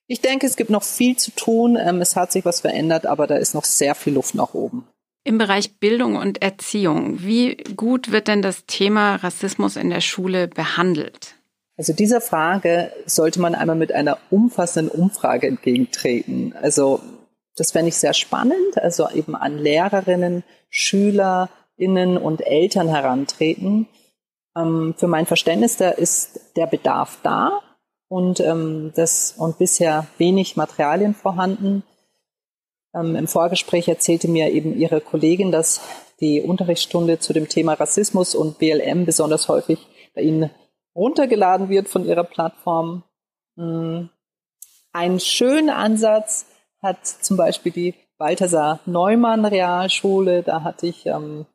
ich 0.08 0.22
denke, 0.22 0.48
es 0.48 0.56
gibt 0.56 0.70
noch 0.70 0.84
viel 0.84 1.18
zu 1.18 1.32
tun. 1.32 1.77
Ähm, 1.80 2.00
es 2.01 2.16
hat 2.16 2.32
sich 2.32 2.46
was 2.46 2.62
verändert, 2.62 3.06
aber 3.06 3.27
da 3.27 3.36
ist 3.36 3.54
noch 3.54 3.66
sehr 3.66 3.96
viel 3.96 4.13
Luft 4.13 4.36
nach 4.36 4.54
oben. 4.54 4.88
Im 5.27 5.38
Bereich 5.38 5.77
Bildung 5.81 6.15
und 6.15 6.41
Erziehung, 6.41 7.22
wie 7.22 7.57
gut 7.75 8.13
wird 8.13 8.29
denn 8.29 8.41
das 8.41 8.65
Thema 8.65 9.17
Rassismus 9.17 9.75
in 9.75 9.89
der 9.89 10.00
Schule 10.00 10.48
behandelt? 10.48 11.36
Also 11.77 11.91
dieser 11.91 12.22
Frage 12.22 12.93
sollte 13.05 13.41
man 13.41 13.53
einmal 13.53 13.75
mit 13.75 13.91
einer 13.91 14.19
umfassenden 14.29 14.98
Umfrage 14.98 15.48
entgegentreten. 15.48 16.53
Also 16.62 17.01
das 17.57 17.74
fände 17.74 17.89
ich 17.89 17.98
sehr 17.98 18.13
spannend, 18.13 18.77
also 18.77 19.10
eben 19.10 19.36
an 19.36 19.57
Lehrerinnen, 19.57 20.46
SchülerInnen 20.69 22.17
und 22.17 22.39
Eltern 22.48 22.88
herantreten. 22.88 23.89
Ähm, 24.55 24.96
für 24.98 25.07
mein 25.07 25.25
Verständnis, 25.25 25.75
da 25.75 25.89
ist 25.89 26.39
der 26.55 26.67
Bedarf 26.67 27.19
da 27.22 27.60
und, 28.07 28.39
ähm, 28.39 28.93
das, 28.96 29.34
und 29.38 29.57
bisher 29.57 30.07
wenig 30.19 30.55
Materialien 30.55 31.13
vorhanden. 31.13 31.84
Ähm, 32.93 33.15
Im 33.15 33.28
Vorgespräch 33.28 33.88
erzählte 33.88 34.28
mir 34.28 34.52
eben 34.52 34.78
ihre 34.78 35.02
Kollegin, 35.02 35.52
dass 35.52 35.82
die 36.19 36.41
Unterrichtsstunde 36.41 37.19
zu 37.19 37.34
dem 37.34 37.47
Thema 37.47 37.73
Rassismus 37.73 38.36
und 38.36 38.58
BLM 38.58 39.06
besonders 39.06 39.47
häufig 39.47 39.80
bei 40.15 40.21
ihnen 40.21 40.50
runtergeladen 40.95 41.69
wird 41.69 41.88
von 41.89 42.06
ihrer 42.06 42.23
Plattform. 42.23 43.04
Mhm. 43.56 44.10
Einen 44.93 45.19
schönen 45.19 45.69
Ansatz 45.69 46.47
hat 46.82 47.06
zum 47.06 47.38
Beispiel 47.38 47.71
die 47.71 47.93
Balthasar 48.17 48.80
Neumann 48.86 49.45
Realschule. 49.45 50.41
Da 50.41 50.63
hatte 50.63 50.88
ich, 50.88 51.06
ähm, 51.06 51.45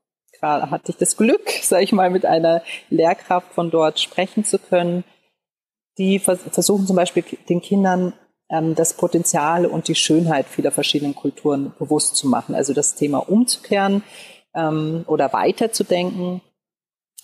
hatte 0.41 0.93
ich 0.93 0.97
das 0.97 1.17
Glück, 1.17 1.51
sage 1.63 1.85
ich 1.85 1.93
mal, 1.93 2.11
mit 2.11 2.25
einer 2.25 2.63
Lehrkraft 2.89 3.53
von 3.53 3.71
dort 3.71 3.99
sprechen 3.99 4.45
zu 4.45 4.59
können. 4.59 5.05
Die 5.99 6.19
vers 6.19 6.41
versuchen 6.51 6.87
zum 6.87 6.97
Beispiel 6.97 7.25
den 7.49 7.61
Kindern 7.61 8.15
das 8.75 8.95
Potenzial 8.95 9.65
und 9.65 9.89
die 9.89 9.95
Schönheit 9.95 10.47
vieler 10.47 10.71
verschiedenen 10.73 11.15
Kulturen 11.15 11.73
bewusst 11.79 12.17
zu 12.17 12.29
machen. 12.29 12.55
Also 12.55 12.75
das 12.75 12.95
Thema 12.95 13.29
umzukehren 13.29 14.03
ähm, 14.55 15.05
oder 15.07 15.33
weiterzudenken. 15.33 16.43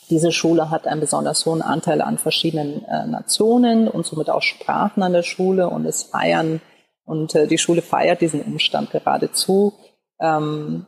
Diese 0.08 0.32
Schule 0.32 0.70
hat 0.70 0.86
einen 0.86 1.02
besonders 1.02 1.44
hohen 1.44 1.60
Anteil 1.60 2.00
an 2.00 2.16
verschiedenen 2.16 2.82
äh, 2.86 3.06
Nationen 3.06 3.88
und 3.88 4.06
somit 4.06 4.30
auch 4.30 4.40
Sprachen 4.40 5.02
an 5.02 5.12
der 5.12 5.22
Schule 5.22 5.68
und 5.68 5.84
es 5.84 6.04
feiern 6.04 6.62
und 7.04 7.34
äh, 7.34 7.46
die 7.46 7.58
Schule 7.58 7.82
feiert 7.82 8.22
diesen 8.22 8.42
Umstand 8.42 8.90
geradezu. 8.90 9.74
Ähm, 10.18 10.86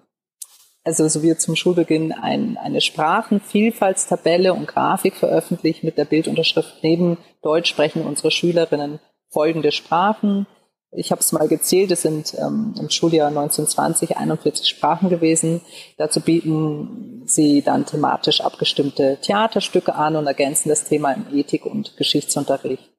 also 0.84 1.06
so 1.08 1.22
wird 1.22 1.42
zum 1.42 1.54
Schulbeginn 1.54 2.12
ein, 2.12 2.56
eine 2.56 2.80
Sprachenvielfaltstabelle 2.80 4.54
und 4.54 4.66
Grafik 4.66 5.16
veröffentlicht 5.16 5.84
mit 5.84 5.98
der 5.98 6.06
Bildunterschrift 6.06 6.76
neben 6.82 7.18
Deutsch 7.42 7.68
sprechen 7.68 8.06
unsere 8.06 8.30
Schülerinnen 8.30 9.00
folgende 9.30 9.72
Sprachen. 9.72 10.46
Ich 10.92 11.12
habe 11.12 11.20
es 11.20 11.30
mal 11.30 11.46
gezählt, 11.46 11.92
es 11.92 12.02
sind 12.02 12.34
ähm, 12.36 12.74
im 12.78 12.90
Schuljahr 12.90 13.28
1920 13.28 14.16
41 14.16 14.68
Sprachen 14.68 15.08
gewesen. 15.08 15.60
Dazu 15.96 16.20
bieten 16.20 17.22
sie 17.26 17.62
dann 17.62 17.86
thematisch 17.86 18.40
abgestimmte 18.40 19.18
Theaterstücke 19.22 19.94
an 19.94 20.16
und 20.16 20.26
ergänzen 20.26 20.68
das 20.68 20.84
Thema 20.84 21.12
im 21.12 21.26
Ethik- 21.32 21.64
und 21.64 21.96
Geschichtsunterricht. 21.96 22.90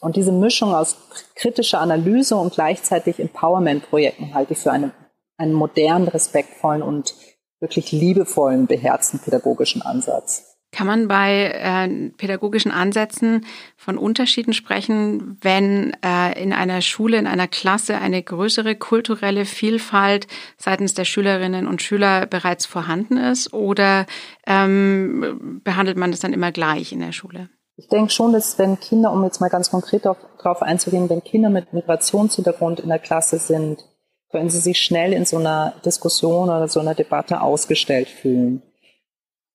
Und 0.00 0.16
diese 0.16 0.32
Mischung 0.32 0.74
aus 0.74 0.96
kritischer 1.34 1.80
Analyse 1.80 2.36
und 2.36 2.54
gleichzeitig 2.54 3.18
Empowerment-Projekten 3.18 4.34
halte 4.34 4.52
ich 4.52 4.58
für 4.58 4.70
eine, 4.70 4.92
einen 5.36 5.54
modernen, 5.54 6.06
respektvollen 6.06 6.82
und 6.82 7.14
wirklich 7.58 7.90
liebevollen, 7.90 8.66
beherzten 8.66 9.18
pädagogischen 9.18 9.82
Ansatz. 9.82 10.53
Kann 10.74 10.88
man 10.88 11.06
bei 11.06 11.52
äh, 11.52 12.10
pädagogischen 12.16 12.72
Ansätzen 12.72 13.46
von 13.76 13.96
Unterschieden 13.96 14.52
sprechen, 14.52 15.38
wenn 15.40 15.96
äh, 16.04 16.42
in 16.42 16.52
einer 16.52 16.80
Schule, 16.80 17.16
in 17.16 17.28
einer 17.28 17.46
Klasse 17.46 17.98
eine 17.98 18.20
größere 18.20 18.74
kulturelle 18.74 19.44
Vielfalt 19.44 20.26
seitens 20.56 20.92
der 20.92 21.04
Schülerinnen 21.04 21.68
und 21.68 21.80
Schüler 21.80 22.26
bereits 22.26 22.66
vorhanden 22.66 23.18
ist? 23.18 23.52
Oder 23.52 24.06
ähm, 24.48 25.60
behandelt 25.62 25.96
man 25.96 26.10
das 26.10 26.18
dann 26.18 26.32
immer 26.32 26.50
gleich 26.50 26.90
in 26.90 26.98
der 26.98 27.12
Schule? 27.12 27.50
Ich 27.76 27.86
denke 27.86 28.10
schon, 28.10 28.32
dass 28.32 28.58
wenn 28.58 28.80
Kinder, 28.80 29.12
um 29.12 29.22
jetzt 29.22 29.40
mal 29.40 29.50
ganz 29.50 29.70
konkret 29.70 30.04
darauf 30.04 30.60
einzugehen, 30.60 31.08
wenn 31.08 31.22
Kinder 31.22 31.50
mit 31.50 31.72
Migrationshintergrund 31.72 32.80
in 32.80 32.88
der 32.88 32.98
Klasse 32.98 33.38
sind, 33.38 33.84
können 34.32 34.50
sie 34.50 34.58
sich 34.58 34.78
schnell 34.78 35.12
in 35.12 35.24
so 35.24 35.38
einer 35.38 35.74
Diskussion 35.84 36.48
oder 36.48 36.66
so 36.66 36.80
einer 36.80 36.96
Debatte 36.96 37.42
ausgestellt 37.42 38.08
fühlen. 38.08 38.62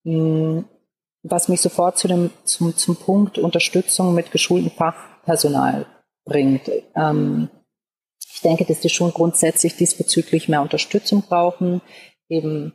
Hm 0.06 0.64
was 1.30 1.48
mich 1.48 1.62
sofort 1.62 1.98
zu 1.98 2.08
dem, 2.08 2.32
zum, 2.44 2.76
zum 2.76 2.96
Punkt 2.96 3.38
Unterstützung 3.38 4.14
mit 4.14 4.32
geschultem 4.32 4.72
Fachpersonal 4.72 5.86
bringt. 6.26 6.70
Ähm, 6.96 7.50
ich 8.34 8.42
denke, 8.42 8.66
dass 8.66 8.80
die 8.80 8.90
Schulen 8.90 9.14
grundsätzlich 9.14 9.76
diesbezüglich 9.76 10.48
mehr 10.48 10.62
Unterstützung 10.62 11.24
brauchen, 11.24 11.82
eben 12.30 12.74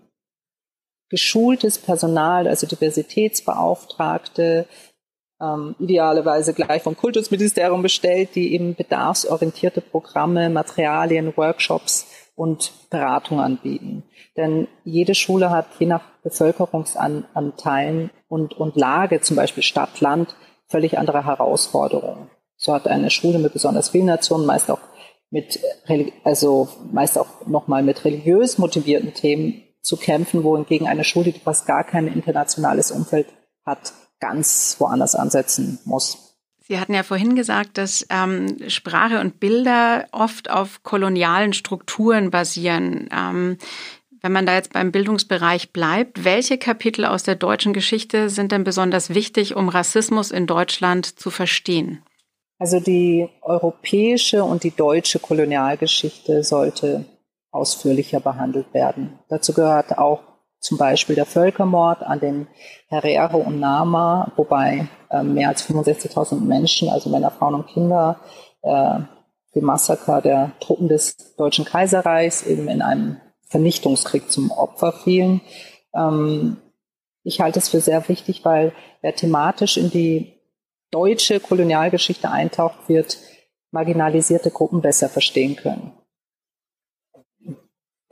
geschultes 1.09 1.79
Personal, 1.79 2.49
also 2.49 2.67
Diversitätsbeauftragte, 2.67 4.67
ähm, 5.41 5.75
idealerweise 5.79 6.55
gleich 6.55 6.83
vom 6.83 6.97
Kultusministerium 6.97 7.83
bestellt, 7.83 8.35
die 8.35 8.55
eben 8.55 8.75
bedarfsorientierte 8.75 9.81
Programme, 9.81 10.51
Materialien, 10.51 11.37
Workshops 11.37 12.07
und 12.37 12.73
Beratung 12.91 13.41
anbieten. 13.41 14.05
Denn 14.37 14.67
jede 14.85 15.15
Schule 15.15 15.51
hat 15.51 15.67
je 15.79 15.87
nach 15.87 16.03
Bevölkerungsanteilen 16.23 18.11
und, 18.29 18.55
und 18.55 18.77
Lage, 18.77 19.21
zum 19.21 19.37
Beispiel 19.37 19.63
Stadt, 19.63 20.01
Land, 20.01 20.35
völlig 20.67 20.99
andere 20.99 21.25
Herausforderungen. 21.25 22.31
So 22.57 22.73
hat 22.73 22.89
eine 22.89 23.11
Schule 23.11 23.39
mit 23.39 23.53
besonders 23.53 23.91
vielen 23.91 24.07
Nationen 24.07 24.47
meist 24.47 24.71
auch 24.71 24.81
mit, 25.31 25.61
also 26.23 26.69
meist 26.93 27.19
auch 27.19 27.47
nochmal 27.47 27.83
mit 27.83 28.05
religiös 28.05 28.59
motivierten 28.59 29.15
Themen 29.15 29.65
zu 29.83 29.97
kämpfen, 29.97 30.45
wohingegen 30.45 30.87
eine 30.87 31.05
Schule, 31.05 31.33
die 31.33 31.41
fast 31.41 31.67
gar 31.67 31.85
kein 31.85 32.07
internationales 32.07 32.91
Umfeld 32.91 33.27
hat, 33.67 33.93
ganz 34.21 34.77
woanders 34.79 35.15
ansetzen 35.15 35.79
muss. 35.85 36.37
Sie 36.67 36.81
hatten 36.81 36.95
ja 36.95 37.03
vorhin 37.03 37.37
gesagt, 37.37 37.77
dass 37.77 38.07
ähm, 38.09 38.57
Sprache 38.69 39.21
und 39.21 39.39
Bilder 39.39 40.07
oft 40.13 40.51
auf 40.51 40.83
kolonialen 40.83 41.53
Strukturen 41.53 42.31
basieren. 42.31 43.09
Ähm, 43.13 43.59
Wenn 44.23 44.33
man 44.33 44.47
da 44.47 44.55
jetzt 44.55 44.73
beim 44.73 44.91
Bildungsbereich 44.91 45.73
bleibt, 45.75 46.25
welche 46.25 46.57
Kapitel 46.57 47.05
aus 47.05 47.25
der 47.25 47.35
deutschen 47.35 47.75
Geschichte 47.75 48.31
sind 48.31 48.53
denn 48.53 48.65
besonders 48.65 49.11
wichtig, 49.11 49.55
um 49.55 49.69
Rassismus 49.69 50.31
in 50.31 50.47
Deutschland 50.47 51.05
zu 51.21 51.31
verstehen? 51.31 52.03
Also 52.59 52.81
die 52.81 53.29
europäische 53.43 54.43
und 54.43 54.65
die 54.65 54.71
deutsche 54.71 55.19
Kolonialgeschichte 55.19 56.43
sollte 56.43 57.05
ausführlicher 57.51 58.21
behandelt 58.21 58.73
werden. 58.73 59.19
Dazu 59.29 59.53
gehört 59.53 59.99
auch 59.99 60.23
zum 60.65 60.79
Beispiel 60.79 61.15
der 61.15 61.27
Völkermord 61.27 62.03
an 62.03 62.21
den 62.21 62.47
Herero 62.89 63.39
und 63.39 63.61
Nama, 63.61 64.33
wobei 64.37 64.89
äh, 65.11 65.23
mehr 65.23 65.49
als 65.49 65.69
65.000 65.69 66.41
Menschen, 66.41 66.89
also 66.89 67.11
Männer, 67.11 67.31
Frauen 67.31 67.55
und 67.55 67.67
Kinder, 67.67 68.19
äh, 68.63 69.01
dem 69.55 69.65
Massaker 69.65 70.23
der 70.23 70.53
Truppen 70.61 70.89
des 70.89 71.37
Deutschen 71.37 71.67
Kaiserreichs 71.67 72.43
eben 72.45 72.69
in 72.69 72.81
einem 72.81 73.19
Vernichtungskrieg 73.47 74.31
zum 74.31 74.51
Opfer 74.51 74.93
fielen. 74.93 75.43
Ähm, 75.95 76.57
ich 77.23 77.41
halte 77.41 77.59
es 77.59 77.69
für 77.69 77.81
sehr 77.81 78.09
wichtig, 78.09 78.45
weil 78.45 78.73
er 79.03 79.15
thematisch 79.15 79.77
in 79.77 79.91
die 79.91 80.33
deutsche 80.91 81.41
Kolonialgeschichte 81.41 82.31
eintaucht, 82.31 82.89
wird 82.89 83.19
marginalisierte 83.71 84.51
Gruppen 84.51 84.81
besser 84.81 85.11
verstehen 85.11 85.57
können. 85.57 85.93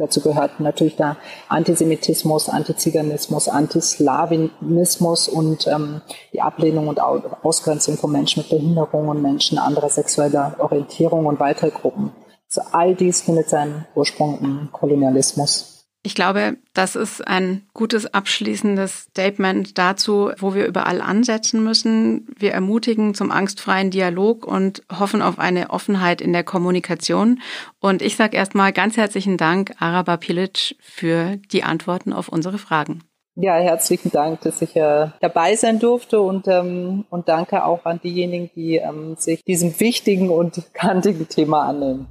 Dazu 0.02 0.20
gehört 0.20 0.58
natürlich 0.58 0.96
der 0.96 1.16
Antisemitismus, 1.48 2.48
Antiziganismus, 2.48 3.48
Antislawinismus 3.48 5.28
und 5.28 5.68
ähm, 5.68 6.00
die 6.32 6.40
Ablehnung 6.40 6.88
und 6.88 7.00
Ausgrenzung 7.00 7.96
von 7.96 8.10
Menschen 8.10 8.40
mit 8.40 8.50
Behinderung 8.50 9.06
und 9.06 9.22
Menschen 9.22 9.58
anderer 9.58 9.88
sexueller 9.88 10.56
Orientierung 10.58 11.26
und 11.26 11.38
weitere 11.38 11.70
Gruppen. 11.70 12.10
Also 12.48 12.62
all 12.72 12.96
dies 12.96 13.20
findet 13.20 13.48
seinen 13.48 13.86
Ursprung 13.94 14.40
im 14.40 14.72
Kolonialismus. 14.72 15.71
Ich 16.04 16.16
glaube, 16.16 16.56
das 16.74 16.96
ist 16.96 17.26
ein 17.28 17.62
gutes 17.74 18.12
abschließendes 18.12 19.02
Statement 19.10 19.78
dazu, 19.78 20.32
wo 20.38 20.52
wir 20.52 20.66
überall 20.66 21.00
ansetzen 21.00 21.62
müssen. 21.62 22.26
Wir 22.36 22.52
ermutigen 22.52 23.14
zum 23.14 23.30
angstfreien 23.30 23.92
Dialog 23.92 24.44
und 24.44 24.82
hoffen 24.90 25.22
auf 25.22 25.38
eine 25.38 25.70
Offenheit 25.70 26.20
in 26.20 26.32
der 26.32 26.42
Kommunikation. 26.42 27.40
Und 27.78 28.02
ich 28.02 28.16
sage 28.16 28.36
erstmal 28.36 28.72
ganz 28.72 28.96
herzlichen 28.96 29.36
Dank, 29.36 29.74
Araba 29.78 30.16
Pilic, 30.16 30.74
für 30.80 31.36
die 31.52 31.62
Antworten 31.62 32.12
auf 32.12 32.28
unsere 32.28 32.58
Fragen. 32.58 33.04
Ja, 33.36 33.54
herzlichen 33.54 34.10
Dank, 34.10 34.40
dass 34.40 34.60
ich 34.60 34.74
äh, 34.74 35.06
dabei 35.20 35.54
sein 35.54 35.78
durfte 35.78 36.20
und, 36.20 36.48
ähm, 36.48 37.04
und 37.10 37.28
danke 37.28 37.64
auch 37.64 37.84
an 37.84 38.00
diejenigen, 38.02 38.50
die 38.56 38.76
ähm, 38.76 39.14
sich 39.16 39.42
diesem 39.44 39.78
wichtigen 39.78 40.30
und 40.30 40.62
kantigen 40.74 41.28
Thema 41.28 41.62
annehmen. 41.68 42.08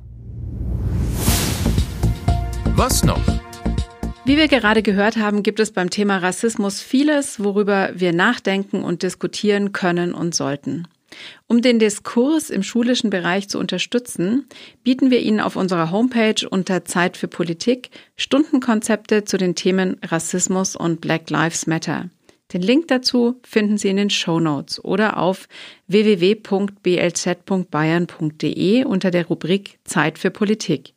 Was 2.76 3.04
noch? 3.04 3.41
Wie 4.24 4.38
wir 4.38 4.48
gerade 4.48 4.84
gehört 4.84 5.18
haben, 5.18 5.42
gibt 5.42 5.60
es 5.60 5.72
beim 5.72 5.90
Thema 5.90 6.18
Rassismus 6.18 6.80
vieles, 6.80 7.44
worüber 7.44 7.90
wir 7.96 8.14
nachdenken 8.14 8.84
und 8.84 9.02
diskutieren 9.02 9.72
können 9.72 10.14
und 10.14 10.36
sollten. 10.36 10.88
Um 11.48 11.64
den 11.64 11.80
Diskurs 11.80 12.52
im 12.52 12.64
schulischen 12.64 13.10
Bereich 13.10 13.50
zu 13.50 13.60
unterstützen, 13.60 14.48
bieten 14.84 15.12
wir 15.12 15.22
Ihnen 15.22 15.40
auf 15.40 15.56
unserer 15.56 15.92
Homepage 15.92 16.36
unter 16.50 16.84
Zeit 16.86 17.16
für 17.18 17.28
Politik 17.28 17.92
Stundenkonzepte 18.16 19.26
zu 19.26 19.38
den 19.38 19.56
Themen 19.56 19.98
Rassismus 20.04 20.76
und 20.76 21.02
Black 21.02 21.32
Lives 21.32 21.66
Matter. 21.66 22.10
Den 22.54 22.62
Link 22.62 22.90
dazu 22.90 23.40
finden 23.44 23.78
Sie 23.78 23.90
in 23.90 23.98
den 23.98 24.12
Show 24.12 24.40
Notes 24.40 24.82
oder 24.84 25.18
auf 25.18 25.48
www.blz.bayern.de 25.88 28.86
unter 28.86 29.12
der 29.12 29.26
Rubrik 29.26 29.80
Zeit 29.84 30.20
für 30.20 30.32
Politik. 30.32 30.94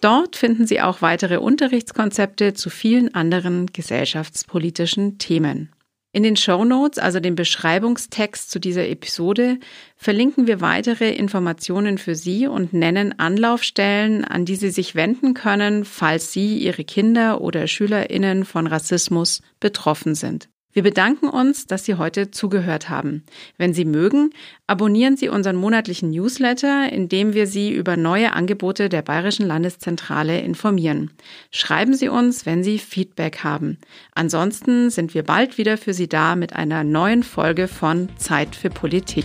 Dort 0.00 0.36
finden 0.36 0.66
Sie 0.66 0.80
auch 0.80 1.02
weitere 1.02 1.38
Unterrichtskonzepte 1.38 2.54
zu 2.54 2.70
vielen 2.70 3.14
anderen 3.14 3.66
gesellschaftspolitischen 3.66 5.18
Themen. 5.18 5.72
In 6.12 6.22
den 6.22 6.36
Show 6.36 6.64
Notes, 6.64 6.98
also 6.98 7.20
dem 7.20 7.34
Beschreibungstext 7.34 8.50
zu 8.50 8.58
dieser 8.58 8.88
Episode, 8.88 9.58
verlinken 9.96 10.46
wir 10.46 10.62
weitere 10.62 11.10
Informationen 11.10 11.98
für 11.98 12.14
Sie 12.14 12.46
und 12.46 12.72
nennen 12.72 13.18
Anlaufstellen, 13.18 14.24
an 14.24 14.46
die 14.46 14.56
Sie 14.56 14.70
sich 14.70 14.94
wenden 14.94 15.34
können, 15.34 15.84
falls 15.84 16.32
Sie, 16.32 16.56
Ihre 16.56 16.84
Kinder 16.84 17.42
oder 17.42 17.66
Schülerinnen 17.66 18.46
von 18.46 18.66
Rassismus 18.66 19.42
betroffen 19.60 20.14
sind. 20.14 20.48
Wir 20.76 20.82
bedanken 20.82 21.30
uns, 21.30 21.66
dass 21.66 21.86
Sie 21.86 21.94
heute 21.94 22.30
zugehört 22.30 22.90
haben. 22.90 23.22
Wenn 23.56 23.72
Sie 23.72 23.86
mögen, 23.86 24.34
abonnieren 24.66 25.16
Sie 25.16 25.30
unseren 25.30 25.56
monatlichen 25.56 26.10
Newsletter, 26.10 26.92
in 26.92 27.08
dem 27.08 27.32
wir 27.32 27.46
Sie 27.46 27.72
über 27.72 27.96
neue 27.96 28.34
Angebote 28.34 28.90
der 28.90 29.00
Bayerischen 29.00 29.46
Landeszentrale 29.46 30.38
informieren. 30.38 31.12
Schreiben 31.50 31.94
Sie 31.94 32.10
uns, 32.10 32.44
wenn 32.44 32.62
Sie 32.62 32.78
Feedback 32.78 33.42
haben. 33.42 33.78
Ansonsten 34.14 34.90
sind 34.90 35.14
wir 35.14 35.22
bald 35.22 35.56
wieder 35.56 35.78
für 35.78 35.94
Sie 35.94 36.10
da 36.10 36.36
mit 36.36 36.52
einer 36.52 36.84
neuen 36.84 37.22
Folge 37.22 37.68
von 37.68 38.10
Zeit 38.18 38.54
für 38.54 38.68
Politik. 38.68 39.24